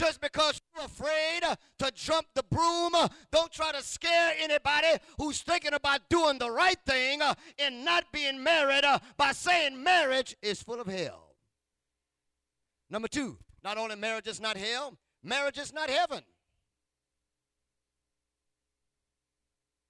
[0.00, 1.42] Just because you're afraid
[1.78, 2.92] to jump the broom,
[3.30, 4.86] don't try to scare anybody
[5.18, 7.20] who's thinking about doing the right thing
[7.58, 11.34] and not being married uh, by saying marriage is full of hell.
[12.88, 16.22] Number two, not only marriage is not hell, marriage is not heaven.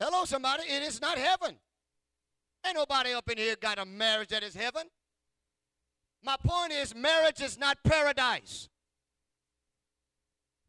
[0.01, 1.55] Hello, somebody, it is not heaven.
[2.67, 4.89] Ain't nobody up in here got a marriage that is heaven.
[6.25, 8.69] My point is, marriage is not paradise.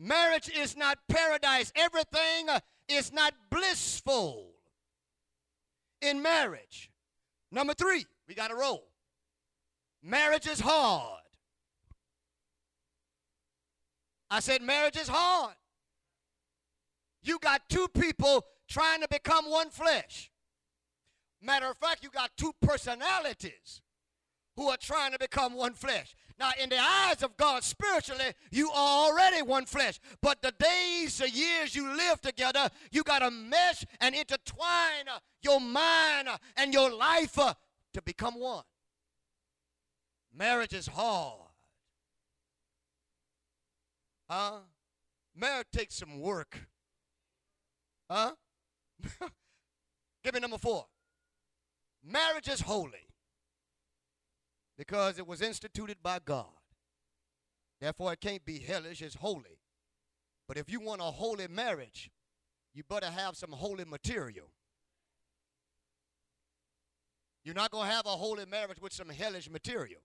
[0.03, 1.71] Marriage is not paradise.
[1.75, 4.47] Everything uh, is not blissful
[6.01, 6.89] in marriage.
[7.51, 8.87] Number three, we got to roll.
[10.01, 11.21] Marriage is hard.
[14.31, 15.53] I said, marriage is hard.
[17.21, 20.31] You got two people trying to become one flesh.
[21.43, 23.81] Matter of fact, you got two personalities
[24.55, 26.15] who are trying to become one flesh.
[26.39, 29.99] Now, in the eyes of God spiritually, you are already one flesh.
[30.21, 35.19] But the days, the years you live together, you got to mesh and intertwine uh,
[35.41, 37.53] your mind uh, and your life uh,
[37.93, 38.63] to become one.
[40.35, 41.39] Marriage is hard.
[44.29, 44.59] Huh?
[45.35, 46.57] Marriage takes some work.
[48.09, 48.31] Huh?
[50.23, 50.85] Give me number four.
[52.03, 53.10] Marriage is holy
[54.81, 56.47] because it was instituted by God.
[57.79, 59.59] Therefore, it can't be hellish, it's holy.
[60.47, 62.09] But if you want a holy marriage,
[62.73, 64.47] you better have some holy material.
[67.43, 70.01] You're not going to have a holy marriage with some hellish material.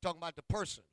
[0.00, 0.84] Talking about the person.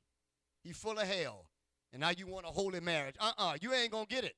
[0.61, 1.45] He's full of hell.
[1.93, 3.15] And now you want a holy marriage.
[3.17, 4.35] Uh uh you ain't going to get it.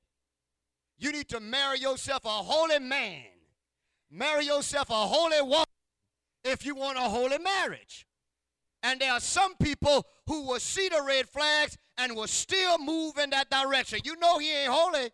[0.98, 3.24] You need to marry yourself a holy man
[4.08, 5.66] Marry yourself a holy woman
[6.44, 8.06] if you want a holy marriage.
[8.82, 13.16] And there are some people who will see the red flags and will still move
[13.16, 14.00] in that direction.
[14.04, 15.10] You know he ain't holy.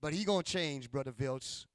[0.00, 1.66] But he gonna change, Brother Vilts.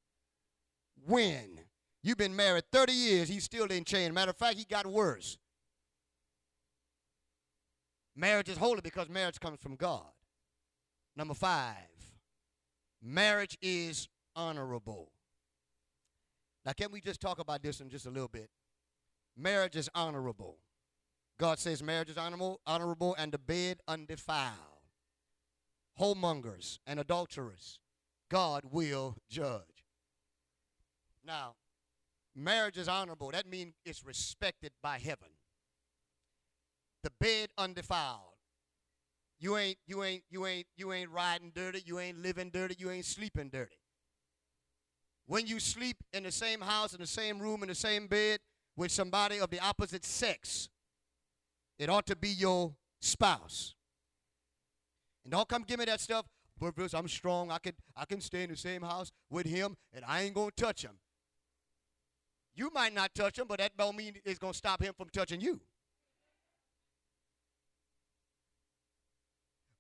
[1.06, 1.60] When?
[2.04, 4.14] You've been married 30 years, he still didn't change.
[4.14, 5.38] Matter of fact, he got worse.
[8.16, 10.06] Marriage is holy because marriage comes from God.
[11.16, 11.76] Number five,
[13.02, 15.11] marriage is honorable.
[16.66, 18.50] Now, can we just talk about this in just a little bit?
[19.36, 20.58] Marriage is honorable.
[21.40, 24.54] God says marriage is honorable, honorable and the bed undefiled.
[26.00, 27.80] Whoremongers and adulterers
[28.32, 29.86] God will judge.
[31.26, 31.56] Now,
[32.34, 33.30] marriage is honorable.
[33.32, 35.28] That means it's respected by heaven.
[37.04, 38.20] The bed undefiled.
[39.38, 42.90] You ain't you ain't you ain't you ain't riding dirty, you ain't living dirty, you
[42.90, 43.81] ain't sleeping dirty.
[45.32, 48.42] When you sleep in the same house, in the same room, in the same bed
[48.76, 50.68] with somebody of the opposite sex,
[51.80, 53.74] it ought to be your spouse.
[55.24, 56.26] And don't come give me that stuff.
[56.60, 57.50] But I'm strong.
[57.50, 60.52] I can I can stay in the same house with him, and I ain't gonna
[60.52, 61.00] touch him.
[62.54, 65.40] You might not touch him, but that don't mean it's gonna stop him from touching
[65.40, 65.62] you.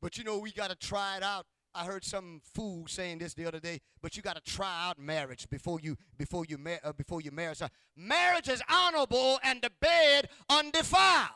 [0.02, 1.46] But you know, we got to try it out.
[1.74, 5.00] I heard some fool saying this the other day, but you got to try out
[5.00, 7.56] marriage before you before you mar- uh, before you marry.
[7.56, 11.30] So marriage is honorable and the bed undefiled.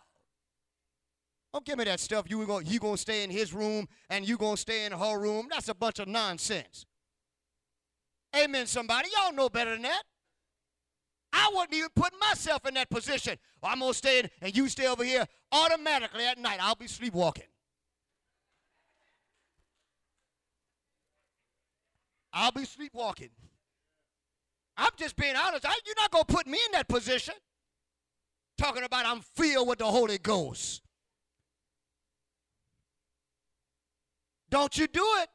[1.53, 2.25] Don't give me that stuff.
[2.27, 5.47] You going you gonna stay in his room and you gonna stay in her room.
[5.49, 6.85] That's a bunch of nonsense.
[8.35, 8.67] Amen.
[8.67, 10.03] Somebody, y'all know better than that.
[11.31, 13.37] I wouldn't even put myself in that position.
[13.63, 15.25] I'm gonna stay in and you stay over here.
[15.51, 17.45] Automatically at night, I'll be sleepwalking.
[22.35, 23.29] I'll be sleepwalking.
[24.77, 25.65] I'm just being honest.
[25.65, 27.33] I, you're not going to put me in that position.
[28.57, 30.81] Talking about I'm filled with the Holy Ghost.
[34.51, 35.29] Don't you do it.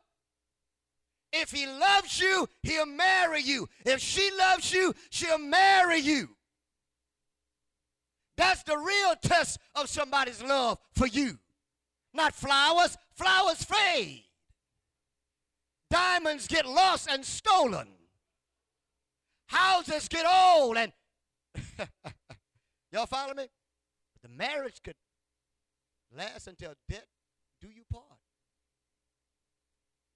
[1.33, 3.69] If he loves you, he'll marry you.
[3.87, 6.29] If she loves you, she'll marry you.
[8.37, 11.39] That's the real test of somebody's love for you.
[12.13, 12.97] Not flowers.
[13.15, 14.25] Flowers fade.
[15.91, 17.89] Diamonds get lost and stolen.
[19.47, 20.93] Houses get old and
[22.93, 23.49] y'all follow me?
[24.23, 24.95] The marriage could
[26.17, 27.07] last until death
[27.61, 28.05] do you part.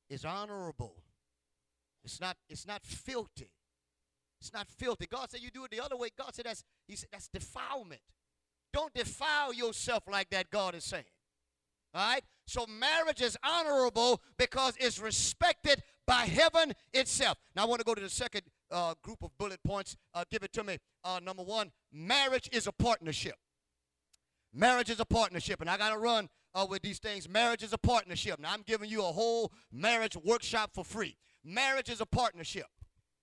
[0.09, 0.95] It's honorable.
[2.05, 3.51] It's not it's not filthy.
[4.41, 5.07] It's not filthy.
[5.11, 6.11] God said you do it the other way.
[6.17, 8.03] God said that's he said that's defilement.
[8.73, 11.05] Don't defile yourself like that, God is saying.
[11.95, 12.25] All right?
[12.47, 17.39] So marriage is honorable because it's respected by heaven itself.
[17.55, 19.97] Now I want to go to the second uh, group of bullet points.
[20.13, 20.79] Uh, give it to me.
[21.05, 23.35] Uh, number one, marriage is a partnership.
[24.53, 27.29] Marriage is a partnership, and I got to run uh, with these things.
[27.29, 28.39] Marriage is a partnership.
[28.39, 31.17] Now I'm giving you a whole marriage workshop for free.
[31.45, 32.67] Marriage is a partnership.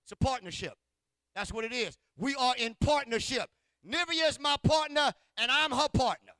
[0.04, 0.74] It's a partnership.
[1.34, 1.96] That's what it is.
[2.16, 3.48] We are in partnership.
[3.86, 6.32] Nivea is my partner, and I'm her partner.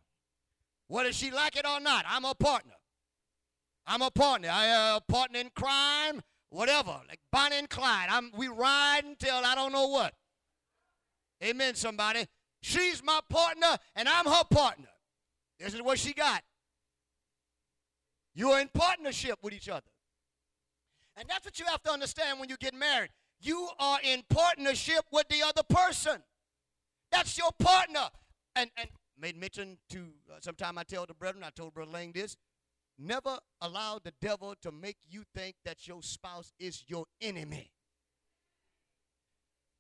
[0.92, 2.74] Whether she like it or not, I'm a partner.
[3.86, 4.50] I'm a partner.
[4.52, 7.00] I a uh, partner in crime, whatever.
[7.08, 8.08] Like Bonnie and Clyde.
[8.10, 10.12] I'm we ride until I don't know what.
[11.42, 12.26] Amen, somebody.
[12.60, 14.90] She's my partner and I'm her partner.
[15.58, 16.42] This is what she got.
[18.34, 19.90] You're in partnership with each other.
[21.16, 23.08] And that's what you have to understand when you get married.
[23.40, 26.22] You are in partnership with the other person.
[27.10, 28.10] That's your partner.
[28.54, 29.98] And and made mention to,
[30.30, 32.36] uh, sometime I tell the brethren, I told Brother Lang this,
[32.98, 37.70] never allow the devil to make you think that your spouse is your enemy.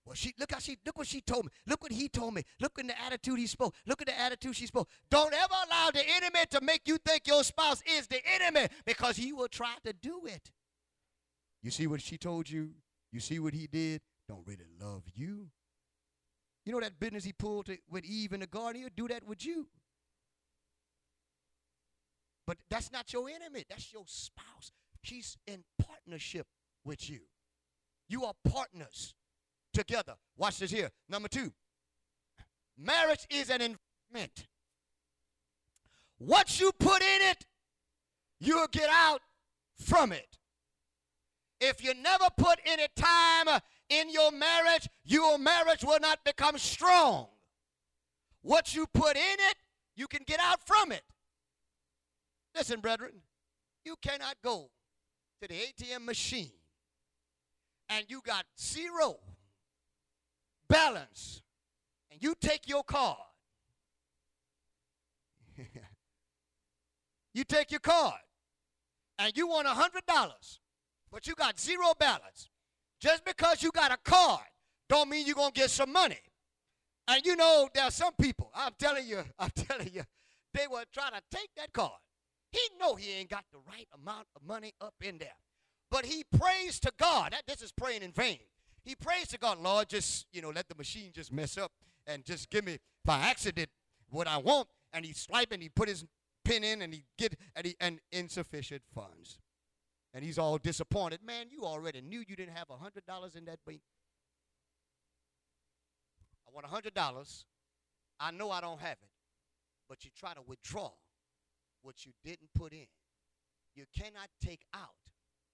[0.04, 1.52] Well, she look how she look what she told me.
[1.66, 2.42] Look what he told me.
[2.60, 3.74] Look at the attitude he spoke.
[3.86, 4.88] Look at the attitude she spoke.
[5.10, 9.16] Don't ever allow the enemy to make you think your spouse is the enemy because
[9.16, 10.50] he will try to do it.
[11.62, 12.70] You see what she told you?
[13.12, 14.00] You see what he did?
[14.28, 15.50] Don't really love you.
[16.64, 18.82] You know that business he pulled to, with Eve in the garden?
[18.82, 19.66] He'll do that with you.
[22.46, 23.64] But that's not your enemy.
[23.68, 24.72] That's your spouse.
[25.02, 26.46] She's in partnership
[26.84, 27.20] with you.
[28.08, 29.14] You are partners
[29.72, 30.14] together.
[30.36, 30.90] Watch this here.
[31.08, 31.52] Number two,
[32.78, 34.46] marriage is an investment.
[36.18, 37.46] What you put in it,
[38.38, 39.20] you'll get out
[39.76, 40.38] from it.
[41.60, 43.60] If you never put any time
[44.00, 47.26] in your marriage, your marriage will not become strong.
[48.42, 49.56] What you put in it,
[49.94, 51.02] you can get out from it.
[52.54, 53.12] Listen, brethren,
[53.84, 54.70] you cannot go
[55.40, 56.52] to the ATM machine
[57.88, 59.18] and you got zero
[60.68, 61.42] balance
[62.10, 63.18] and you take your card.
[67.34, 68.20] you take your card
[69.18, 70.58] and you want a $100,
[71.10, 72.48] but you got zero balance.
[73.02, 74.46] Just because you got a card
[74.88, 76.20] don't mean you're going to get some money.
[77.08, 80.02] And you know, there are some people, I'm telling you, I'm telling you,
[80.54, 81.98] they were trying to take that card.
[82.52, 85.34] He know he ain't got the right amount of money up in there.
[85.90, 87.32] But he prays to God.
[87.32, 88.38] That, this is praying in vain.
[88.84, 91.72] He prays to God, Lord, just, you know, let the machine just mess up
[92.06, 93.68] and just give me by accident
[94.10, 94.68] what I want.
[94.92, 96.04] And he swipe and he put his
[96.44, 99.38] pin in and he get and, he, and insufficient funds.
[100.14, 101.20] And he's all disappointed.
[101.24, 103.80] Man, you already knew you didn't have a $100 in that bank.
[106.46, 107.44] I want a $100.
[108.20, 109.08] I know I don't have it.
[109.88, 110.90] But you try to withdraw
[111.82, 112.86] what you didn't put in.
[113.74, 114.94] You cannot take out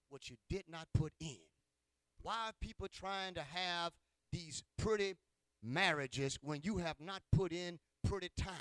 [0.08, 1.38] what you did not put in.
[2.22, 3.92] Why are people trying to have
[4.32, 5.14] these pretty
[5.62, 8.54] marriages when you have not put in pretty time?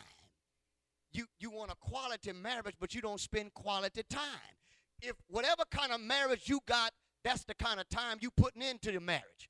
[1.11, 4.56] You, you want a quality marriage, but you don't spend quality time.
[5.01, 6.91] If whatever kind of marriage you got,
[7.23, 9.49] that's the kind of time you putting into the marriage.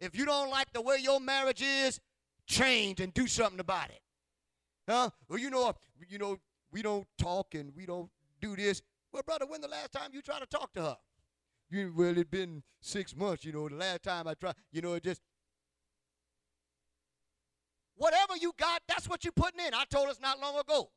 [0.00, 2.00] If you don't like the way your marriage is,
[2.46, 4.00] change and do something about it.
[4.88, 5.10] Huh?
[5.28, 5.72] Well, you know, uh,
[6.08, 6.38] you know,
[6.70, 8.10] we don't talk and we don't
[8.40, 8.82] do this.
[9.12, 10.96] Well, brother, when the last time you tried to talk to her?
[11.70, 14.94] You, well, it been six months, you know, the last time I tried, you know,
[14.94, 15.20] it just
[17.96, 19.74] whatever you got, that's what you're putting in.
[19.74, 20.90] I told us not long ago.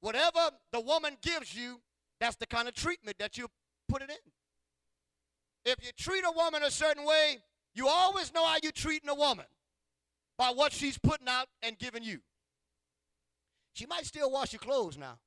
[0.00, 1.80] Whatever the woman gives you,
[2.22, 3.48] that's the kind of treatment that you
[3.88, 4.16] put it in.
[5.64, 7.38] If you treat a woman a certain way,
[7.74, 9.46] you always know how you're treating a woman
[10.38, 12.20] by what she's putting out and giving you.
[13.74, 15.18] She might still wash your clothes now.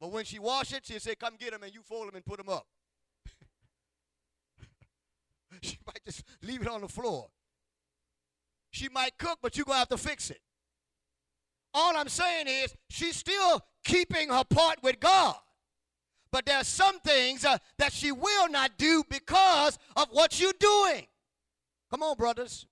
[0.00, 2.24] But when she wash it, she'll say, come get them and you fold them and
[2.24, 2.66] put them up.
[5.60, 7.28] she might just leave it on the floor.
[8.70, 10.40] She might cook, but you're going to have to fix it.
[11.78, 15.36] All I'm saying is she's still keeping her part with God.
[16.32, 20.54] But there are some things uh, that she will not do because of what you're
[20.58, 21.06] doing.
[21.90, 22.66] Come on, brothers.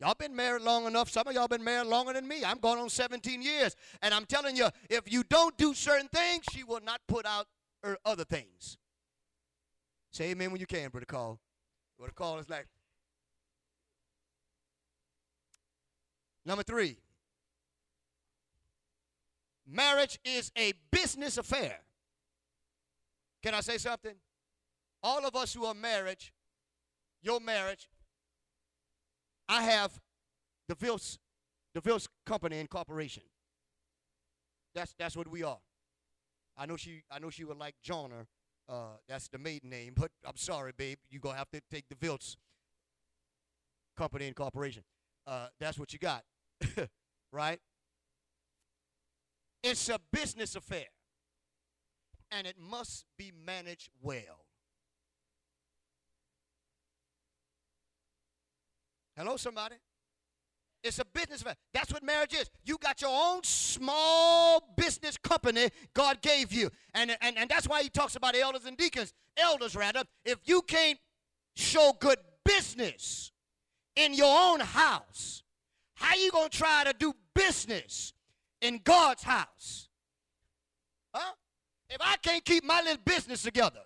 [0.00, 1.08] Y'all been married long enough.
[1.08, 2.44] Some of y'all been married longer than me.
[2.44, 3.76] I'm going on 17 years.
[4.02, 7.46] And I'm telling you, if you don't do certain things, she will not put out
[7.84, 8.78] her other things.
[10.10, 11.38] Say amen when you can, Brother Call.
[11.98, 12.66] Brother Call is like.
[16.44, 16.96] Number three.
[19.70, 21.78] Marriage is a business affair.
[23.42, 24.14] Can I say something?
[25.02, 26.18] All of us who are married,
[27.22, 27.88] your marriage
[29.50, 30.00] I have
[30.68, 31.18] the Vils,
[31.74, 33.24] the Vils Company Incorporation.
[34.76, 35.58] That's that's what we are.
[36.56, 38.28] I know she I know she would like Joner.
[38.68, 40.98] Uh, that's the maiden name, but I'm sorry, babe.
[41.10, 42.36] You're gonna have to take the Vils
[43.96, 44.84] Company Incorporation.
[45.26, 46.22] Uh, that's what you got.
[47.32, 47.58] right?
[49.62, 50.86] It's a business affair.
[52.30, 54.46] And it must be managed well.
[59.16, 59.74] Hello, somebody?
[60.82, 61.42] It's a business.
[61.42, 61.56] Affair.
[61.74, 62.48] That's what marriage is.
[62.64, 66.70] You got your own small business company God gave you.
[66.94, 69.12] And, and, and that's why he talks about elders and deacons.
[69.36, 70.98] Elders, rather, if you can't
[71.54, 73.32] show good business
[73.96, 75.42] in your own house,
[75.94, 78.14] how you going to try to do business
[78.60, 79.88] in God's house?
[81.14, 81.34] Huh?
[81.88, 83.80] If I can't keep my little business together,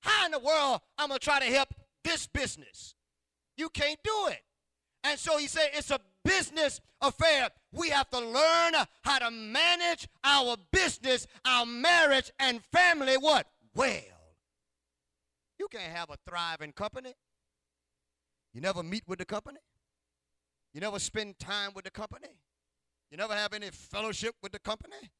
[0.00, 1.68] how in the world I'm going to try to help
[2.04, 2.94] this business?
[3.56, 4.42] You can't do it.
[5.04, 7.48] And so he said it's a business affair.
[7.72, 13.46] We have to learn how to manage our business, our marriage, and family what?
[13.74, 13.92] Well.
[15.58, 17.14] You can't have a thriving company.
[18.52, 19.58] You never meet with the company.
[20.72, 22.28] You never spend time with the company.
[23.10, 25.10] You never have any fellowship with the company.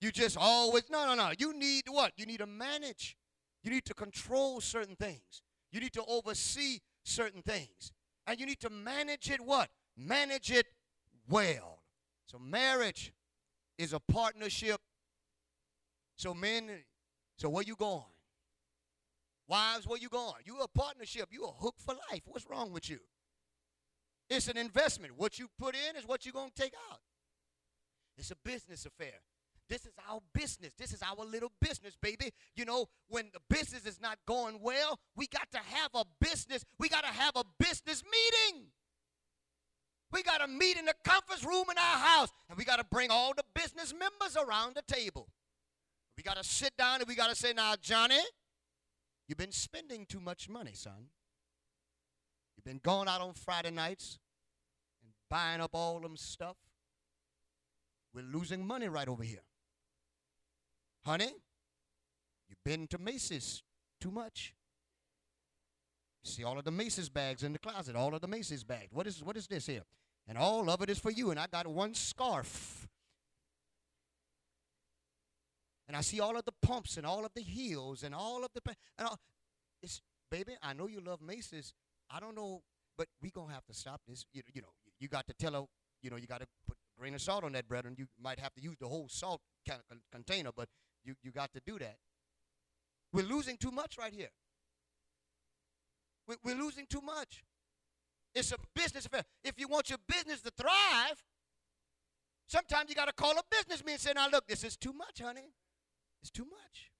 [0.00, 1.32] You just always, no, no, no.
[1.38, 2.12] You need what?
[2.16, 3.16] You need to manage.
[3.62, 5.42] You need to control certain things.
[5.72, 7.92] You need to oversee certain things.
[8.26, 9.70] And you need to manage it what?
[9.96, 10.66] Manage it
[11.28, 11.82] well.
[12.26, 13.12] So marriage
[13.76, 14.80] is a partnership.
[16.16, 16.70] So men,
[17.36, 18.02] so where you going?
[19.48, 20.34] Wives, where you going?
[20.44, 21.28] You a partnership.
[21.30, 22.22] You a hook for life.
[22.26, 22.98] What's wrong with you?
[24.28, 25.14] It's an investment.
[25.16, 27.00] What you put in is what you're going to take out.
[28.18, 29.20] It's a business affair.
[29.68, 30.72] This is our business.
[30.78, 32.32] This is our little business, baby.
[32.56, 36.64] You know, when the business is not going well, we got to have a business.
[36.78, 38.68] We got to have a business meeting.
[40.10, 42.84] We got to meet in the conference room in our house, and we got to
[42.90, 45.28] bring all the business members around the table.
[46.16, 48.18] We got to sit down and we got to say, Now, Johnny,
[49.28, 51.10] you've been spending too much money, son.
[52.56, 54.18] You've been going out on Friday nights
[55.04, 56.56] and buying up all them stuff.
[58.18, 59.44] We're losing money right over here.
[61.04, 61.30] Honey,
[62.48, 63.62] you've been to Macy's
[64.00, 64.54] too much.
[66.24, 68.88] You See all of the Macy's bags in the closet, all of the Macy's bags.
[68.92, 69.84] What is what is this here?
[70.26, 71.30] And all of it is for you.
[71.30, 72.88] And I got one scarf.
[75.86, 78.50] And I see all of the pumps and all of the heels and all of
[78.52, 79.20] the and all,
[79.80, 81.72] it's baby, I know you love Macy's.
[82.10, 82.62] I don't know,
[82.96, 84.26] but we gonna have to stop this.
[84.32, 85.62] You, you know, you got to tell her,
[86.02, 86.46] you know, you got to
[86.98, 87.94] grain of salt on that, brethren.
[87.96, 89.40] You might have to use the whole salt
[90.12, 90.68] container, but
[91.04, 91.96] you, you got to do that.
[93.12, 94.30] We're losing too much right here.
[96.26, 97.44] We- We're losing too much.
[98.34, 99.24] It's a business affair.
[99.42, 101.24] If you want your business to thrive,
[102.46, 105.20] sometimes you got to call a businessman and say, now look, this is too much,
[105.22, 105.54] honey.
[106.20, 106.90] It's too much.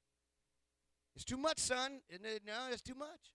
[1.14, 2.01] It's too much, son.
[2.11, 3.32] No, it's too much.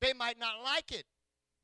[0.00, 1.04] They might not like it,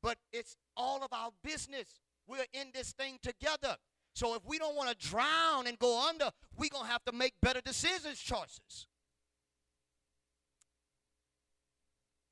[0.03, 1.87] but it's all of our business.
[2.27, 3.77] We're in this thing together.
[4.13, 7.11] So if we don't want to drown and go under, we're going to have to
[7.11, 8.87] make better decisions, choices.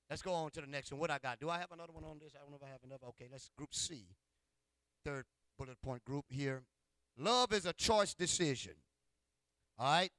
[0.09, 0.99] Let's go on to the next one.
[0.99, 1.39] What I got?
[1.39, 2.33] Do I have another one on this?
[2.35, 3.07] I don't know if I have another.
[3.09, 4.05] Okay, let's group C.
[5.03, 5.25] Third
[5.57, 6.63] bullet point group here.
[7.17, 8.73] Love is a choice decision.
[9.79, 10.11] All right?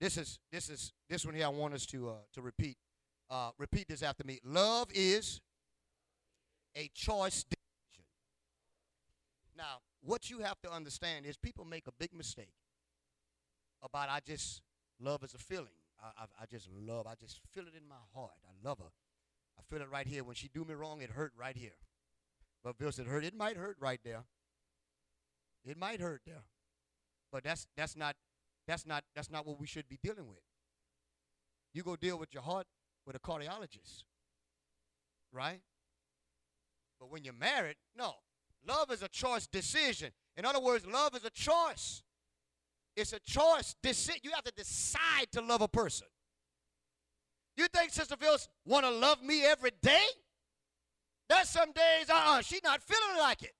[0.00, 2.76] This is this is this one here I want us to uh, to repeat.
[3.30, 4.38] Uh, repeat this after me.
[4.44, 5.40] Love is
[6.76, 8.04] a choice decision.
[9.56, 12.54] Now, what you have to understand is people make a big mistake
[13.82, 14.62] about I just
[15.00, 15.76] love is a feeling.
[16.02, 17.06] I, I, I just love.
[17.06, 18.32] I just feel it in my heart.
[18.44, 18.92] I love her.
[19.58, 20.24] I feel it right here.
[20.24, 21.76] When she do me wrong, it hurt right here.
[22.62, 23.24] But Bill said hurt.
[23.24, 24.24] It might hurt right there.
[25.64, 26.44] It might hurt there.
[27.30, 28.16] But that's that's not
[28.66, 30.40] that's not that's not what we should be dealing with.
[31.72, 32.66] You go deal with your heart
[33.06, 34.04] with a cardiologist.
[35.32, 35.60] Right?
[36.98, 38.14] But when you're married, no.
[38.66, 40.10] Love is a choice decision.
[40.36, 42.02] In other words, love is a choice.
[42.96, 43.74] It's a choice.
[43.82, 46.06] Deci- you have to decide to love a person.
[47.56, 50.04] You think Sister Phil's want to love me every day?
[51.28, 53.54] There's some days, uh-uh, she's not feeling like it.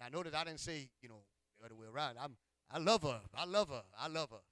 [0.00, 1.22] Now notice I didn't say, you know,
[1.58, 2.16] the other way around.
[2.20, 2.36] I'm
[2.70, 3.20] I love her.
[3.34, 3.82] I love her.
[3.98, 4.42] I love her.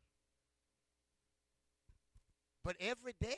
[2.64, 3.36] But every day?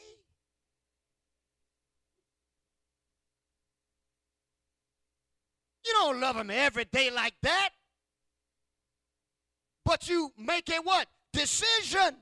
[5.88, 7.70] You don't love him every day like that.
[9.86, 11.08] But you make a what?
[11.32, 12.14] Decision.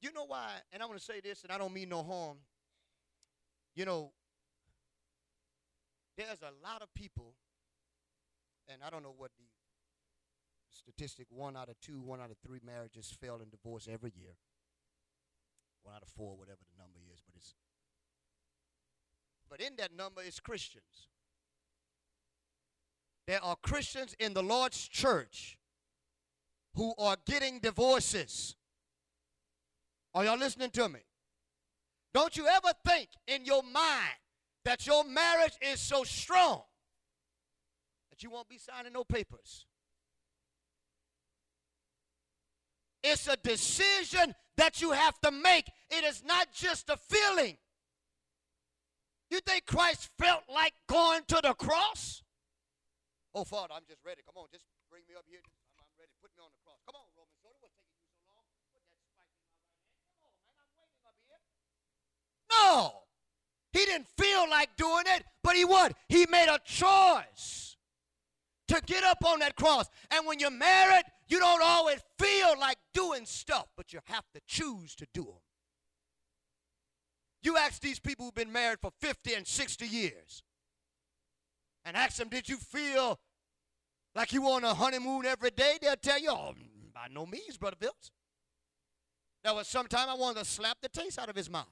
[0.00, 0.48] You know why?
[0.72, 2.38] And I'm going to say this, and I don't mean no harm.
[3.74, 4.12] You know,
[6.16, 7.34] there's a lot of people,
[8.70, 9.44] and I don't know what the
[10.70, 14.36] statistic one out of two, one out of three marriages fail in divorce every year.
[15.82, 17.54] One out of four, whatever the number is, but it's
[19.50, 21.08] but in that number is Christians.
[23.26, 25.58] There are Christians in the Lord's church
[26.74, 28.54] who are getting divorces.
[30.14, 31.00] Are y'all listening to me?
[32.14, 34.16] Don't you ever think in your mind
[34.64, 36.62] that your marriage is so strong
[38.10, 39.66] that you won't be signing no papers.
[43.02, 45.68] It's a decision that you have to make.
[45.90, 47.58] It is not just a feeling.
[49.30, 52.22] You think Christ felt like going to the cross?
[53.36, 54.24] Oh, Father, I'm just ready.
[54.24, 55.44] Come on, just bring me up here.
[55.44, 56.08] I'm, I'm ready.
[56.24, 56.80] Put me on the cross.
[56.88, 57.68] Come on, Roman Soda.
[57.68, 58.48] What's taking you so long?
[58.48, 60.08] Put that spike in my right hand.
[60.16, 60.64] Come on, man.
[60.64, 61.44] I'm waiting up here.
[62.48, 63.04] No.
[63.76, 65.92] He didn't feel like doing it, but he would.
[66.08, 67.76] He made a choice
[68.72, 69.84] to get up on that cross.
[70.08, 74.40] And when you're married, you don't always feel like doing stuff, but you have to
[74.48, 75.44] choose to do them.
[77.44, 80.42] You ask these people who've been married for 50 and 60 years
[81.84, 83.20] and ask them, Did you feel
[84.16, 85.76] like you on a honeymoon every day?
[85.80, 86.54] They'll tell you, Oh,
[86.92, 88.10] by no means, Brother Bills.
[89.44, 91.66] There was some time I wanted to slap the taste out of his mouth.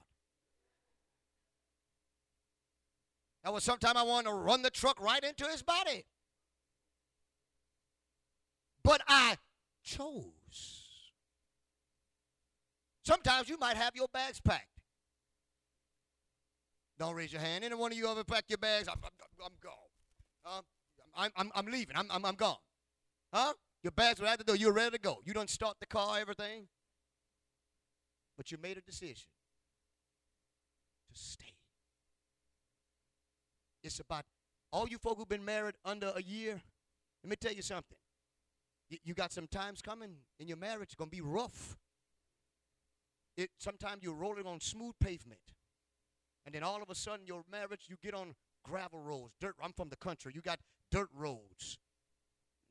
[3.42, 6.04] There was some time I wanted to run the truck right into his body.
[8.82, 9.36] But I
[9.82, 10.84] chose.
[13.04, 14.68] Sometimes you might have your bags packed.
[16.98, 17.64] Don't raise your hand.
[17.64, 18.86] Any one of you ever pack your bags?
[18.88, 19.10] I'm, I'm,
[19.44, 19.72] I'm gone.
[20.42, 20.62] Huh?
[21.16, 21.96] I'm, I'm, I'm leaving.
[21.96, 22.56] I'm, I'm, I'm gone.
[23.32, 23.52] Huh?
[23.82, 24.56] Your bags are at the door.
[24.56, 25.18] You're ready to go.
[25.24, 26.66] You don't start the car, everything.
[28.36, 29.28] But you made a decision
[31.12, 31.54] to stay.
[33.82, 34.24] It's about
[34.72, 36.60] all you folk who've been married under a year.
[37.22, 37.98] Let me tell you something.
[38.88, 40.88] You, you got some times coming in your marriage.
[40.88, 41.76] It's going to be rough.
[43.36, 45.40] It, sometimes you're rolling on smooth pavement.
[46.46, 48.34] And then all of a sudden, your marriage, you get on
[48.64, 49.54] gravel roads, dirt.
[49.62, 50.32] I'm from the country.
[50.34, 50.58] You got
[50.94, 51.78] dirt roads.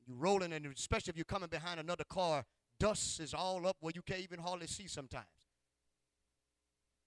[0.08, 2.46] You rolling, and especially if you're coming behind another car,
[2.80, 5.26] dust is all up where you can't even hardly see sometimes.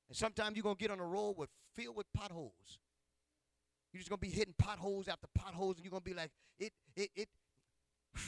[0.09, 2.79] And sometimes you're gonna get on a road with filled with potholes.
[3.93, 7.11] You're just gonna be hitting potholes after potholes, and you're gonna be like, it, it,
[7.17, 7.29] it.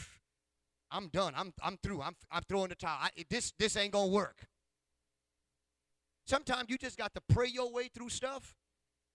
[0.91, 1.35] I'm done.
[1.37, 2.01] I'm, I'm through.
[2.01, 2.99] I'm, I'm throwing the towel.
[3.03, 4.47] I, this, this ain't gonna work.
[6.27, 8.55] Sometimes you just got to pray your way through stuff.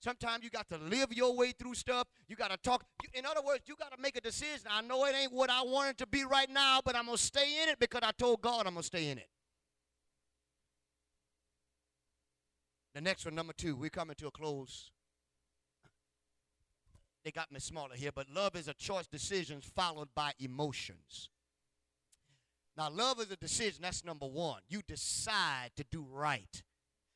[0.04, 2.08] Sometimes you got to live your way through stuff.
[2.28, 2.84] You got to talk.
[3.14, 4.68] In other words, you got to make a decision.
[4.70, 7.16] I know it ain't what I want it to be right now, but I'm going
[7.16, 9.30] to stay in it because I told God I'm going to stay in it.
[12.93, 14.91] The next one, number two, we're coming to a close.
[17.24, 21.30] They got me smaller here, but love is a choice decision followed by emotions.
[22.76, 23.84] Now, love is a decision.
[23.84, 24.60] That's number one.
[24.68, 26.62] You decide to do right.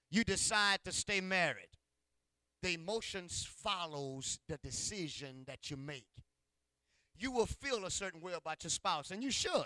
[0.09, 1.76] You decide to stay married.
[2.61, 6.07] The emotions follows the decision that you make.
[7.19, 9.65] You will feel a certain way about your spouse, and you should.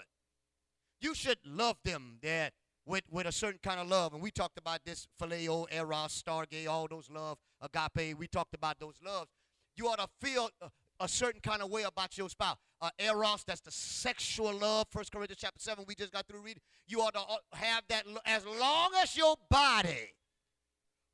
[0.99, 2.53] You should love them that
[2.85, 4.13] with, with a certain kind of love.
[4.13, 8.17] And we talked about this phileo, eros, storge, all those love, agape.
[8.17, 9.29] We talked about those loves.
[9.75, 10.69] You ought to feel a,
[10.99, 12.57] a certain kind of way about your spouse.
[12.81, 14.87] Uh, eros, that's the sexual love.
[14.89, 16.61] First Corinthians chapter 7, we just got through reading.
[16.87, 20.13] You ought to uh, have that as long as your body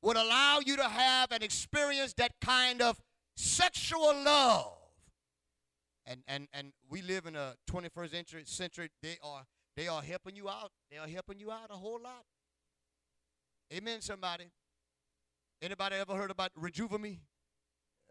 [0.02, 3.00] would allow you to have and experience that kind of
[3.36, 4.72] sexual love.
[6.06, 8.88] And, and, and we live in a 21st century, century.
[9.02, 9.44] They are
[9.76, 10.72] they are helping you out.
[10.90, 12.24] They are helping you out a whole lot.
[13.72, 14.46] Amen, somebody.
[15.62, 17.18] Anybody ever heard about Rejuvime?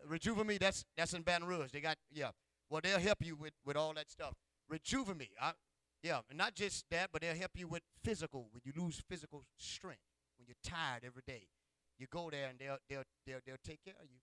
[0.10, 1.72] Rejuvime, that's that's in Baton Rouge.
[1.74, 2.30] They got, yeah.
[2.70, 4.34] Well, they'll help you with, with all that stuff.
[4.72, 5.52] Rejuvime, I,
[6.02, 9.44] yeah, and not just that, but they'll help you with physical, when you lose physical
[9.58, 10.00] strength,
[10.38, 11.48] when you're tired every day.
[12.00, 14.20] You go there and they'll, they'll, they'll, they'll take care of you.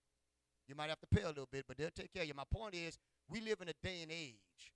[0.67, 2.33] You might have to pay a little bit, but they'll take care of you.
[2.35, 2.97] My point is,
[3.29, 4.73] we live in a day and age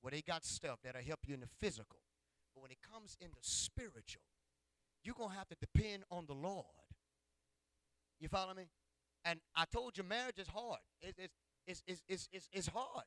[0.00, 2.00] where they got stuff that'll help you in the physical.
[2.54, 4.22] But when it comes in the spiritual,
[5.02, 6.66] you're going to have to depend on the Lord.
[8.20, 8.68] You follow me?
[9.24, 10.78] And I told you, marriage is hard.
[11.00, 11.18] It's,
[11.66, 13.04] it's, it's, it's, it's, it's hard.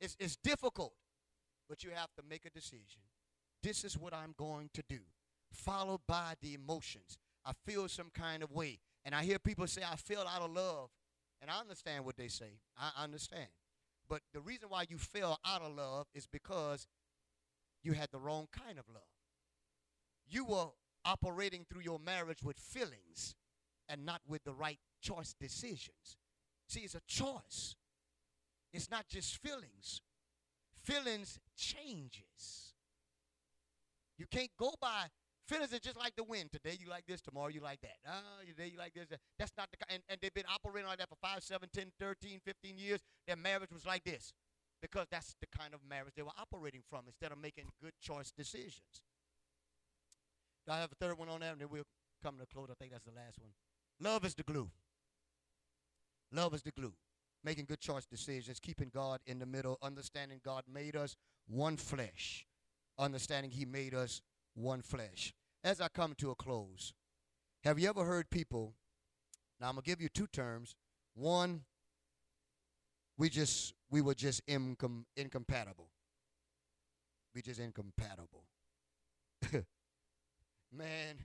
[0.00, 0.94] It's, it's difficult.
[1.68, 3.02] But you have to make a decision.
[3.62, 4.98] This is what I'm going to do,
[5.52, 7.18] followed by the emotions.
[7.44, 8.80] I feel some kind of way.
[9.04, 10.90] And I hear people say, I feel out of love.
[11.40, 12.60] And I understand what they say.
[12.78, 13.48] I understand.
[14.08, 16.86] But the reason why you fell out of love is because
[17.82, 19.02] you had the wrong kind of love.
[20.28, 20.66] You were
[21.04, 23.34] operating through your marriage with feelings
[23.88, 26.18] and not with the right choice decisions.
[26.68, 27.74] See, it's a choice.
[28.72, 30.02] It's not just feelings.
[30.82, 32.74] Feelings changes.
[34.18, 35.06] You can't go by
[35.50, 36.52] feelings are just like the wind.
[36.52, 37.98] Today you like this, tomorrow you like that.
[38.06, 39.08] Ah, today you like this.
[39.38, 42.40] That's not the and, and they've been operating like that for 5, 7, 10, 13,
[42.44, 43.00] 15 years.
[43.26, 44.32] Their marriage was like this
[44.80, 48.30] because that's the kind of marriage they were operating from instead of making good choice
[48.30, 49.02] decisions.
[50.66, 51.52] Do I have a third one on that?
[51.52, 51.84] And then we'll
[52.22, 52.68] come to a close.
[52.70, 53.50] I think that's the last one.
[54.00, 54.70] Love is the glue.
[56.32, 56.92] Love is the glue.
[57.42, 61.16] Making good choice decisions, keeping God in the middle, understanding God made us
[61.48, 62.46] one flesh,
[62.98, 64.20] understanding He made us
[64.54, 65.34] one flesh.
[65.62, 66.92] As I come to a close,
[67.64, 68.74] have you ever heard people?
[69.60, 70.74] Now I'm gonna give you two terms.
[71.14, 71.64] One,
[73.18, 75.90] we just we were just incom- incompatible.
[77.34, 78.44] We just incompatible.
[80.72, 81.16] Man,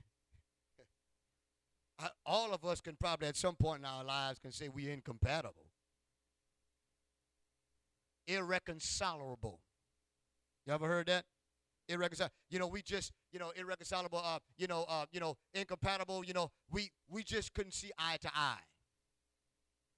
[1.98, 4.92] I, all of us can probably at some point in our lives can say we're
[4.92, 5.66] incompatible.
[8.28, 9.62] Irreconcilable.
[10.66, 11.26] You ever heard that?
[11.88, 12.34] Irreconcilable.
[12.50, 16.34] You know, we just, you know, irreconcilable, uh, you know, uh, you know, incompatible, you
[16.34, 18.60] know, we we just couldn't see eye to eye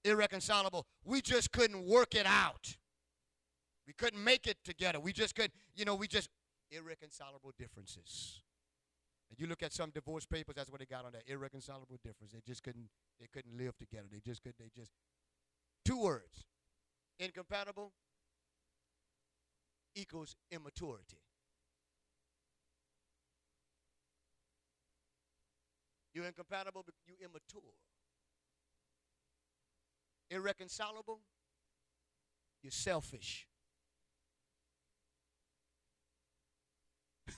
[0.07, 0.85] irreconcilable.
[1.03, 2.77] We just couldn't work it out.
[3.85, 4.99] We couldn't make it together.
[4.99, 5.53] We just couldn't.
[5.75, 6.29] you know, we just
[6.71, 8.41] irreconcilable differences.
[9.29, 12.33] And you look at some divorce papers, that's what they got on that irreconcilable difference.
[12.33, 14.07] They just couldn't, they couldn't live together.
[14.11, 14.59] They just couldn't.
[14.59, 14.91] they just
[15.85, 16.45] two words.
[17.19, 17.91] Incompatible
[19.95, 21.17] equals immaturity.
[26.17, 27.61] You're incompatible, you're immature
[30.31, 31.19] irreconcilable,
[32.63, 33.47] you're selfish.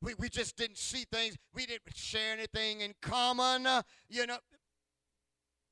[0.00, 3.66] we, we just didn't see things, we didn't share anything in common.
[3.66, 4.38] Uh, you know,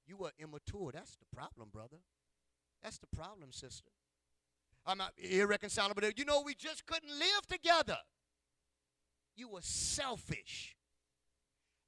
[0.08, 0.90] you were immature.
[0.92, 1.98] That's the problem, brother.
[2.82, 3.92] That's the problem, sister.
[4.84, 6.02] I'm not irreconcilable.
[6.16, 7.98] You know, we just couldn't live together.
[9.38, 10.76] You were selfish.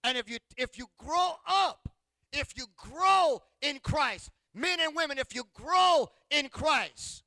[0.03, 1.91] And if you if you grow up
[2.33, 7.23] if you grow in Christ, men and women, if you grow in Christ,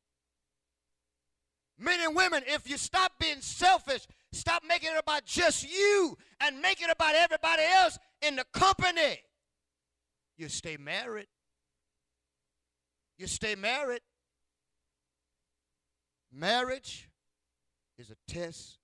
[1.77, 6.61] men and women, if you stop being selfish, stop making it about just you and
[6.61, 9.19] make it about everybody else in the company,
[10.37, 11.27] you stay married.
[13.17, 14.01] You stay married.
[16.31, 17.09] Marriage
[17.97, 18.79] is a test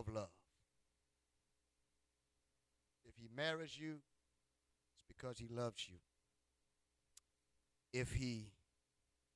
[0.00, 0.30] of love.
[3.04, 4.00] If he marries you,
[4.94, 5.96] it's because he loves you.
[7.92, 8.52] If he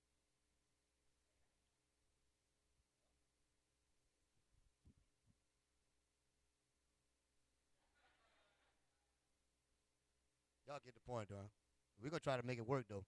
[10.66, 11.50] Y'all get the point, though.
[12.02, 13.04] We're gonna try to make it work, though.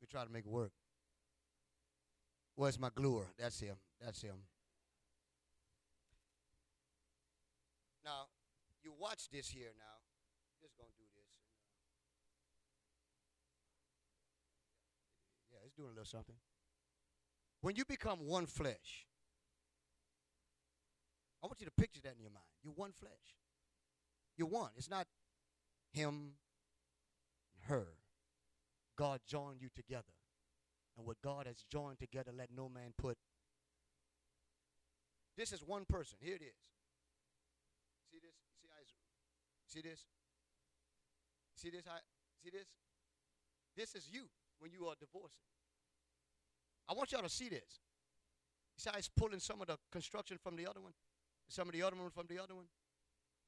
[0.00, 0.72] We try to make it work.
[2.54, 3.26] Where's my gluer?
[3.38, 3.76] That's him.
[4.00, 4.36] That's him.
[8.04, 8.28] Now,
[8.82, 9.98] you watch this here now.
[10.62, 11.26] Just gonna do this.
[15.52, 16.36] Yeah, it's doing a little something.
[17.60, 19.06] When you become one flesh,
[21.42, 22.46] I want you to picture that in your mind.
[22.62, 23.12] You're one flesh.
[24.36, 24.70] You're one.
[24.76, 25.06] It's not
[25.92, 26.32] him
[27.68, 27.95] her.
[28.96, 30.12] God joined you together.
[30.96, 33.18] And what God has joined together, let no man put.
[35.36, 36.16] This is one person.
[36.20, 36.62] Here it is.
[38.10, 38.34] See this?
[38.60, 38.80] See how
[39.66, 40.00] see this?
[41.54, 41.84] See this?
[41.86, 41.98] How,
[42.42, 42.68] see this?
[43.76, 44.22] This is you
[44.58, 45.44] when you are divorcing.
[46.88, 47.80] I want y'all to see this.
[48.78, 50.92] See how it's pulling some of the construction from the other one,
[51.48, 52.66] some of the other one from the other one.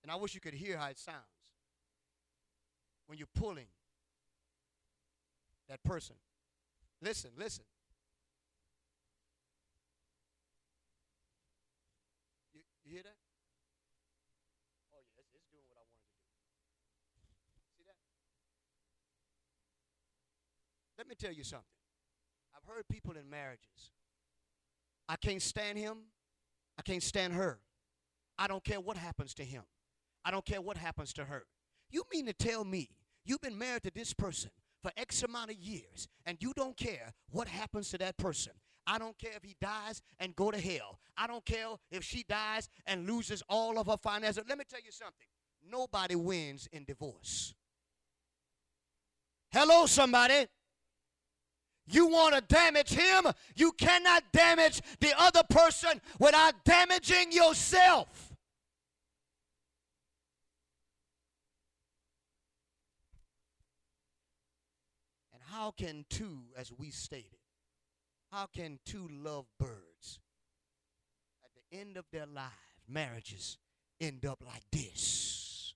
[0.02, 1.16] And I wish you could hear how it sounds
[3.06, 3.66] when you're pulling
[5.68, 6.16] that person.
[7.02, 7.64] Listen, listen.
[12.54, 13.16] You, you hear that?
[14.92, 16.26] Oh, yeah, it's, it's doing what I wanted to do.
[17.76, 17.94] See that?
[20.96, 21.64] Let me tell you something.
[22.56, 23.92] I've heard people in marriages.
[25.08, 25.98] I can't stand him.
[26.78, 27.60] I can't stand her.
[28.38, 29.62] I don't care what happens to him.
[30.24, 31.44] I don't care what happens to her.
[31.90, 32.88] You mean to tell me
[33.24, 34.50] you've been married to this person
[34.82, 38.52] for X amount of years and you don't care what happens to that person?
[38.86, 40.98] I don't care if he dies and go to hell.
[41.16, 44.44] I don't care if she dies and loses all of her finances.
[44.48, 45.26] Let me tell you something.
[45.70, 47.54] Nobody wins in divorce.
[49.50, 50.46] Hello, somebody.
[51.90, 53.26] You want to damage him,
[53.56, 58.34] you cannot damage the other person without damaging yourself.
[65.32, 67.38] And how can two, as we stated,
[68.32, 70.20] how can two love birds
[71.44, 72.52] at the end of their lives,
[72.88, 73.58] marriages,
[74.00, 75.74] end up like this?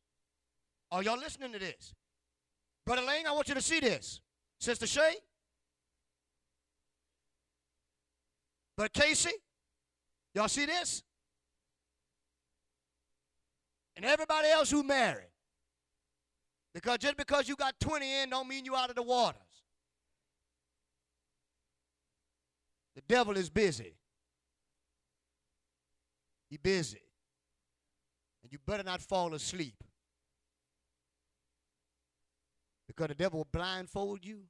[0.90, 1.94] Are y'all listening to this?
[2.84, 4.20] Brother Lang, I want you to see this.
[4.58, 5.14] Sister Shay,
[8.76, 9.30] But Casey,
[10.34, 11.02] y'all see this?
[13.96, 15.28] And everybody else who married.
[16.74, 19.41] Because just because you got 20 in don't mean you out of the waters.
[22.94, 23.94] The devil is busy.
[26.50, 27.00] He busy.
[28.42, 29.82] And you better not fall asleep.
[32.86, 34.40] Because the devil will blindfold you.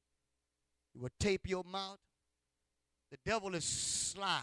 [0.92, 2.00] He will tape your mouth.
[3.10, 4.40] The devil is sly.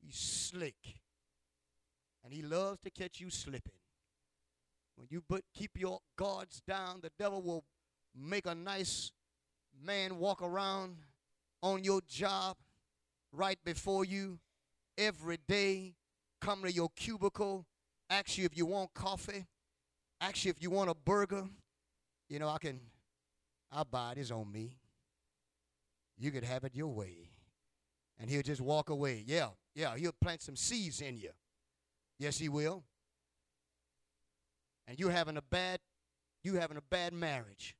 [0.00, 1.00] He's slick.
[2.24, 3.72] And he loves to catch you slipping.
[4.96, 7.64] When you but keep your guards down, the devil will
[8.14, 9.10] make a nice
[9.84, 10.96] man walk around
[11.62, 12.56] on your job
[13.32, 14.38] right before you
[14.96, 15.94] every day,
[16.40, 17.66] come to your cubicle,
[18.10, 19.46] ask you if you want coffee,
[20.20, 21.44] ask you if you want a burger.
[22.28, 22.80] You know, I can,
[23.72, 24.78] I'll buy it, it's on me
[26.18, 27.30] you could have it your way.
[28.18, 29.22] And he'll just walk away.
[29.26, 31.30] Yeah, yeah, he'll plant some seeds in you.
[32.18, 32.82] Yes, he will.
[34.88, 35.78] And you're having a bad,
[36.42, 37.76] you having a bad marriage.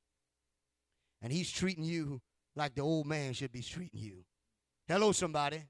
[1.21, 2.21] And he's treating you
[2.59, 4.23] like the old man should be treating you.
[4.87, 5.61] Hello, somebody.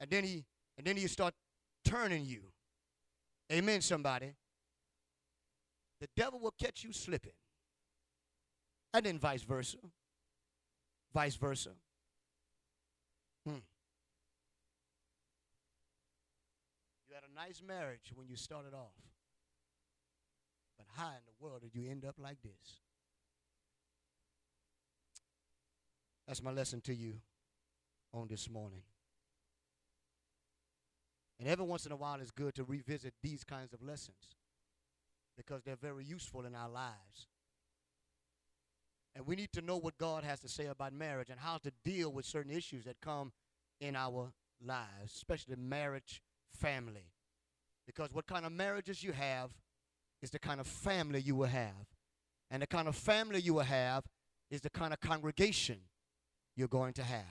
[0.00, 0.44] And then he
[0.76, 1.34] and then he start
[1.84, 2.42] turning you.
[3.52, 4.32] Amen, somebody.
[6.00, 7.32] The devil will catch you slipping.
[8.94, 9.76] And then vice versa
[11.12, 11.70] vice versa.
[13.46, 13.62] Hmm.
[17.08, 18.94] You had a nice marriage when you started off.
[20.78, 22.80] But how in the world did you end up like this?
[26.30, 27.14] That's my lesson to you
[28.14, 28.82] on this morning.
[31.40, 34.36] And every once in a while, it's good to revisit these kinds of lessons
[35.36, 37.26] because they're very useful in our lives.
[39.16, 41.72] And we need to know what God has to say about marriage and how to
[41.84, 43.32] deal with certain issues that come
[43.80, 44.32] in our
[44.64, 46.22] lives, especially marriage,
[46.52, 47.10] family.
[47.88, 49.50] Because what kind of marriages you have
[50.22, 51.88] is the kind of family you will have.
[52.52, 54.04] And the kind of family you will have
[54.48, 55.80] is the kind of congregation
[56.56, 57.24] you're going to have.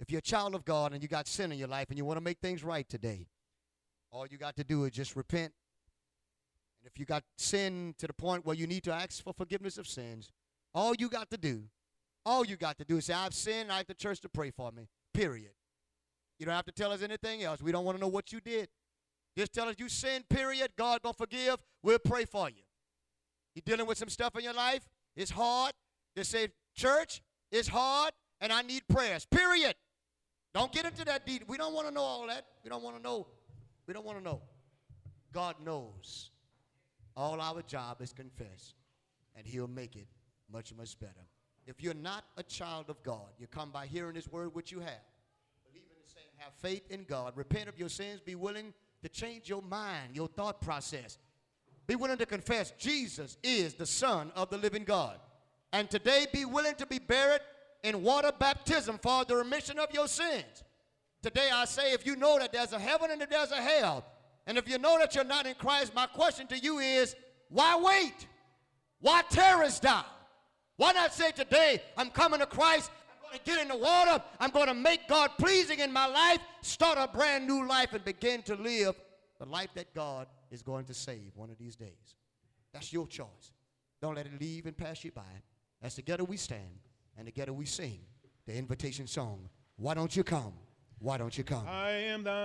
[0.00, 2.04] If you're a child of God and you got sin in your life and you
[2.04, 3.28] want to make things right today,
[4.10, 5.52] all you got to do is just repent.
[6.80, 9.78] And if you got sin to the point where you need to ask for forgiveness
[9.78, 10.32] of sins,
[10.74, 11.64] all you got to do,
[12.26, 14.50] all you got to do is say, I've sinned, I have the church to pray
[14.50, 14.88] for me.
[15.14, 15.52] Period.
[16.38, 17.62] You don't have to tell us anything else.
[17.62, 18.68] We don't want to know what you did.
[19.36, 20.72] Just tell us you sinned, period.
[20.76, 21.56] God gonna forgive.
[21.82, 22.62] We'll pray for you.
[23.54, 24.88] You dealing with some stuff in your life?
[25.14, 25.72] It's hard.
[26.16, 28.12] Just say, church, it's hard,
[28.42, 29.24] and I need prayers.
[29.24, 29.74] Period.
[30.52, 31.44] Don't get into that deep.
[31.48, 32.44] We don't want to know all that.
[32.62, 33.26] We don't want to know.
[33.86, 34.42] We don't want to know.
[35.32, 36.30] God knows.
[37.16, 38.74] All our job is confess,
[39.36, 40.06] and He'll make it
[40.52, 41.26] much, much better.
[41.66, 44.80] If you're not a child of God, you come by hearing His word, which you
[44.80, 45.00] have.
[45.70, 47.32] Believe in the same, have faith in God.
[47.36, 48.20] Repent of your sins.
[48.20, 51.18] Be willing to change your mind, your thought process.
[51.86, 55.18] Be willing to confess Jesus is the Son of the living God.
[55.72, 57.40] And today, be willing to be buried
[57.82, 60.64] in water baptism for the remission of your sins.
[61.22, 64.04] Today, I say, if you know that there's a heaven and that there's a hell,
[64.46, 67.14] and if you know that you're not in Christ, my question to you is
[67.48, 68.26] why wait?
[69.00, 69.22] Why
[69.64, 70.04] us down?
[70.76, 74.22] Why not say today, I'm coming to Christ, I'm going to get in the water,
[74.40, 78.04] I'm going to make God pleasing in my life, start a brand new life, and
[78.04, 78.96] begin to live
[79.38, 82.16] the life that God is going to save one of these days.
[82.72, 83.52] That's your choice.
[84.00, 85.22] Don't let it leave and pass you by.
[85.82, 86.80] As together we stand
[87.16, 88.00] and together we sing
[88.46, 89.48] the invitation song.
[89.76, 90.52] Why don't you come?
[90.98, 91.66] Why don't you come?
[91.66, 92.32] I am the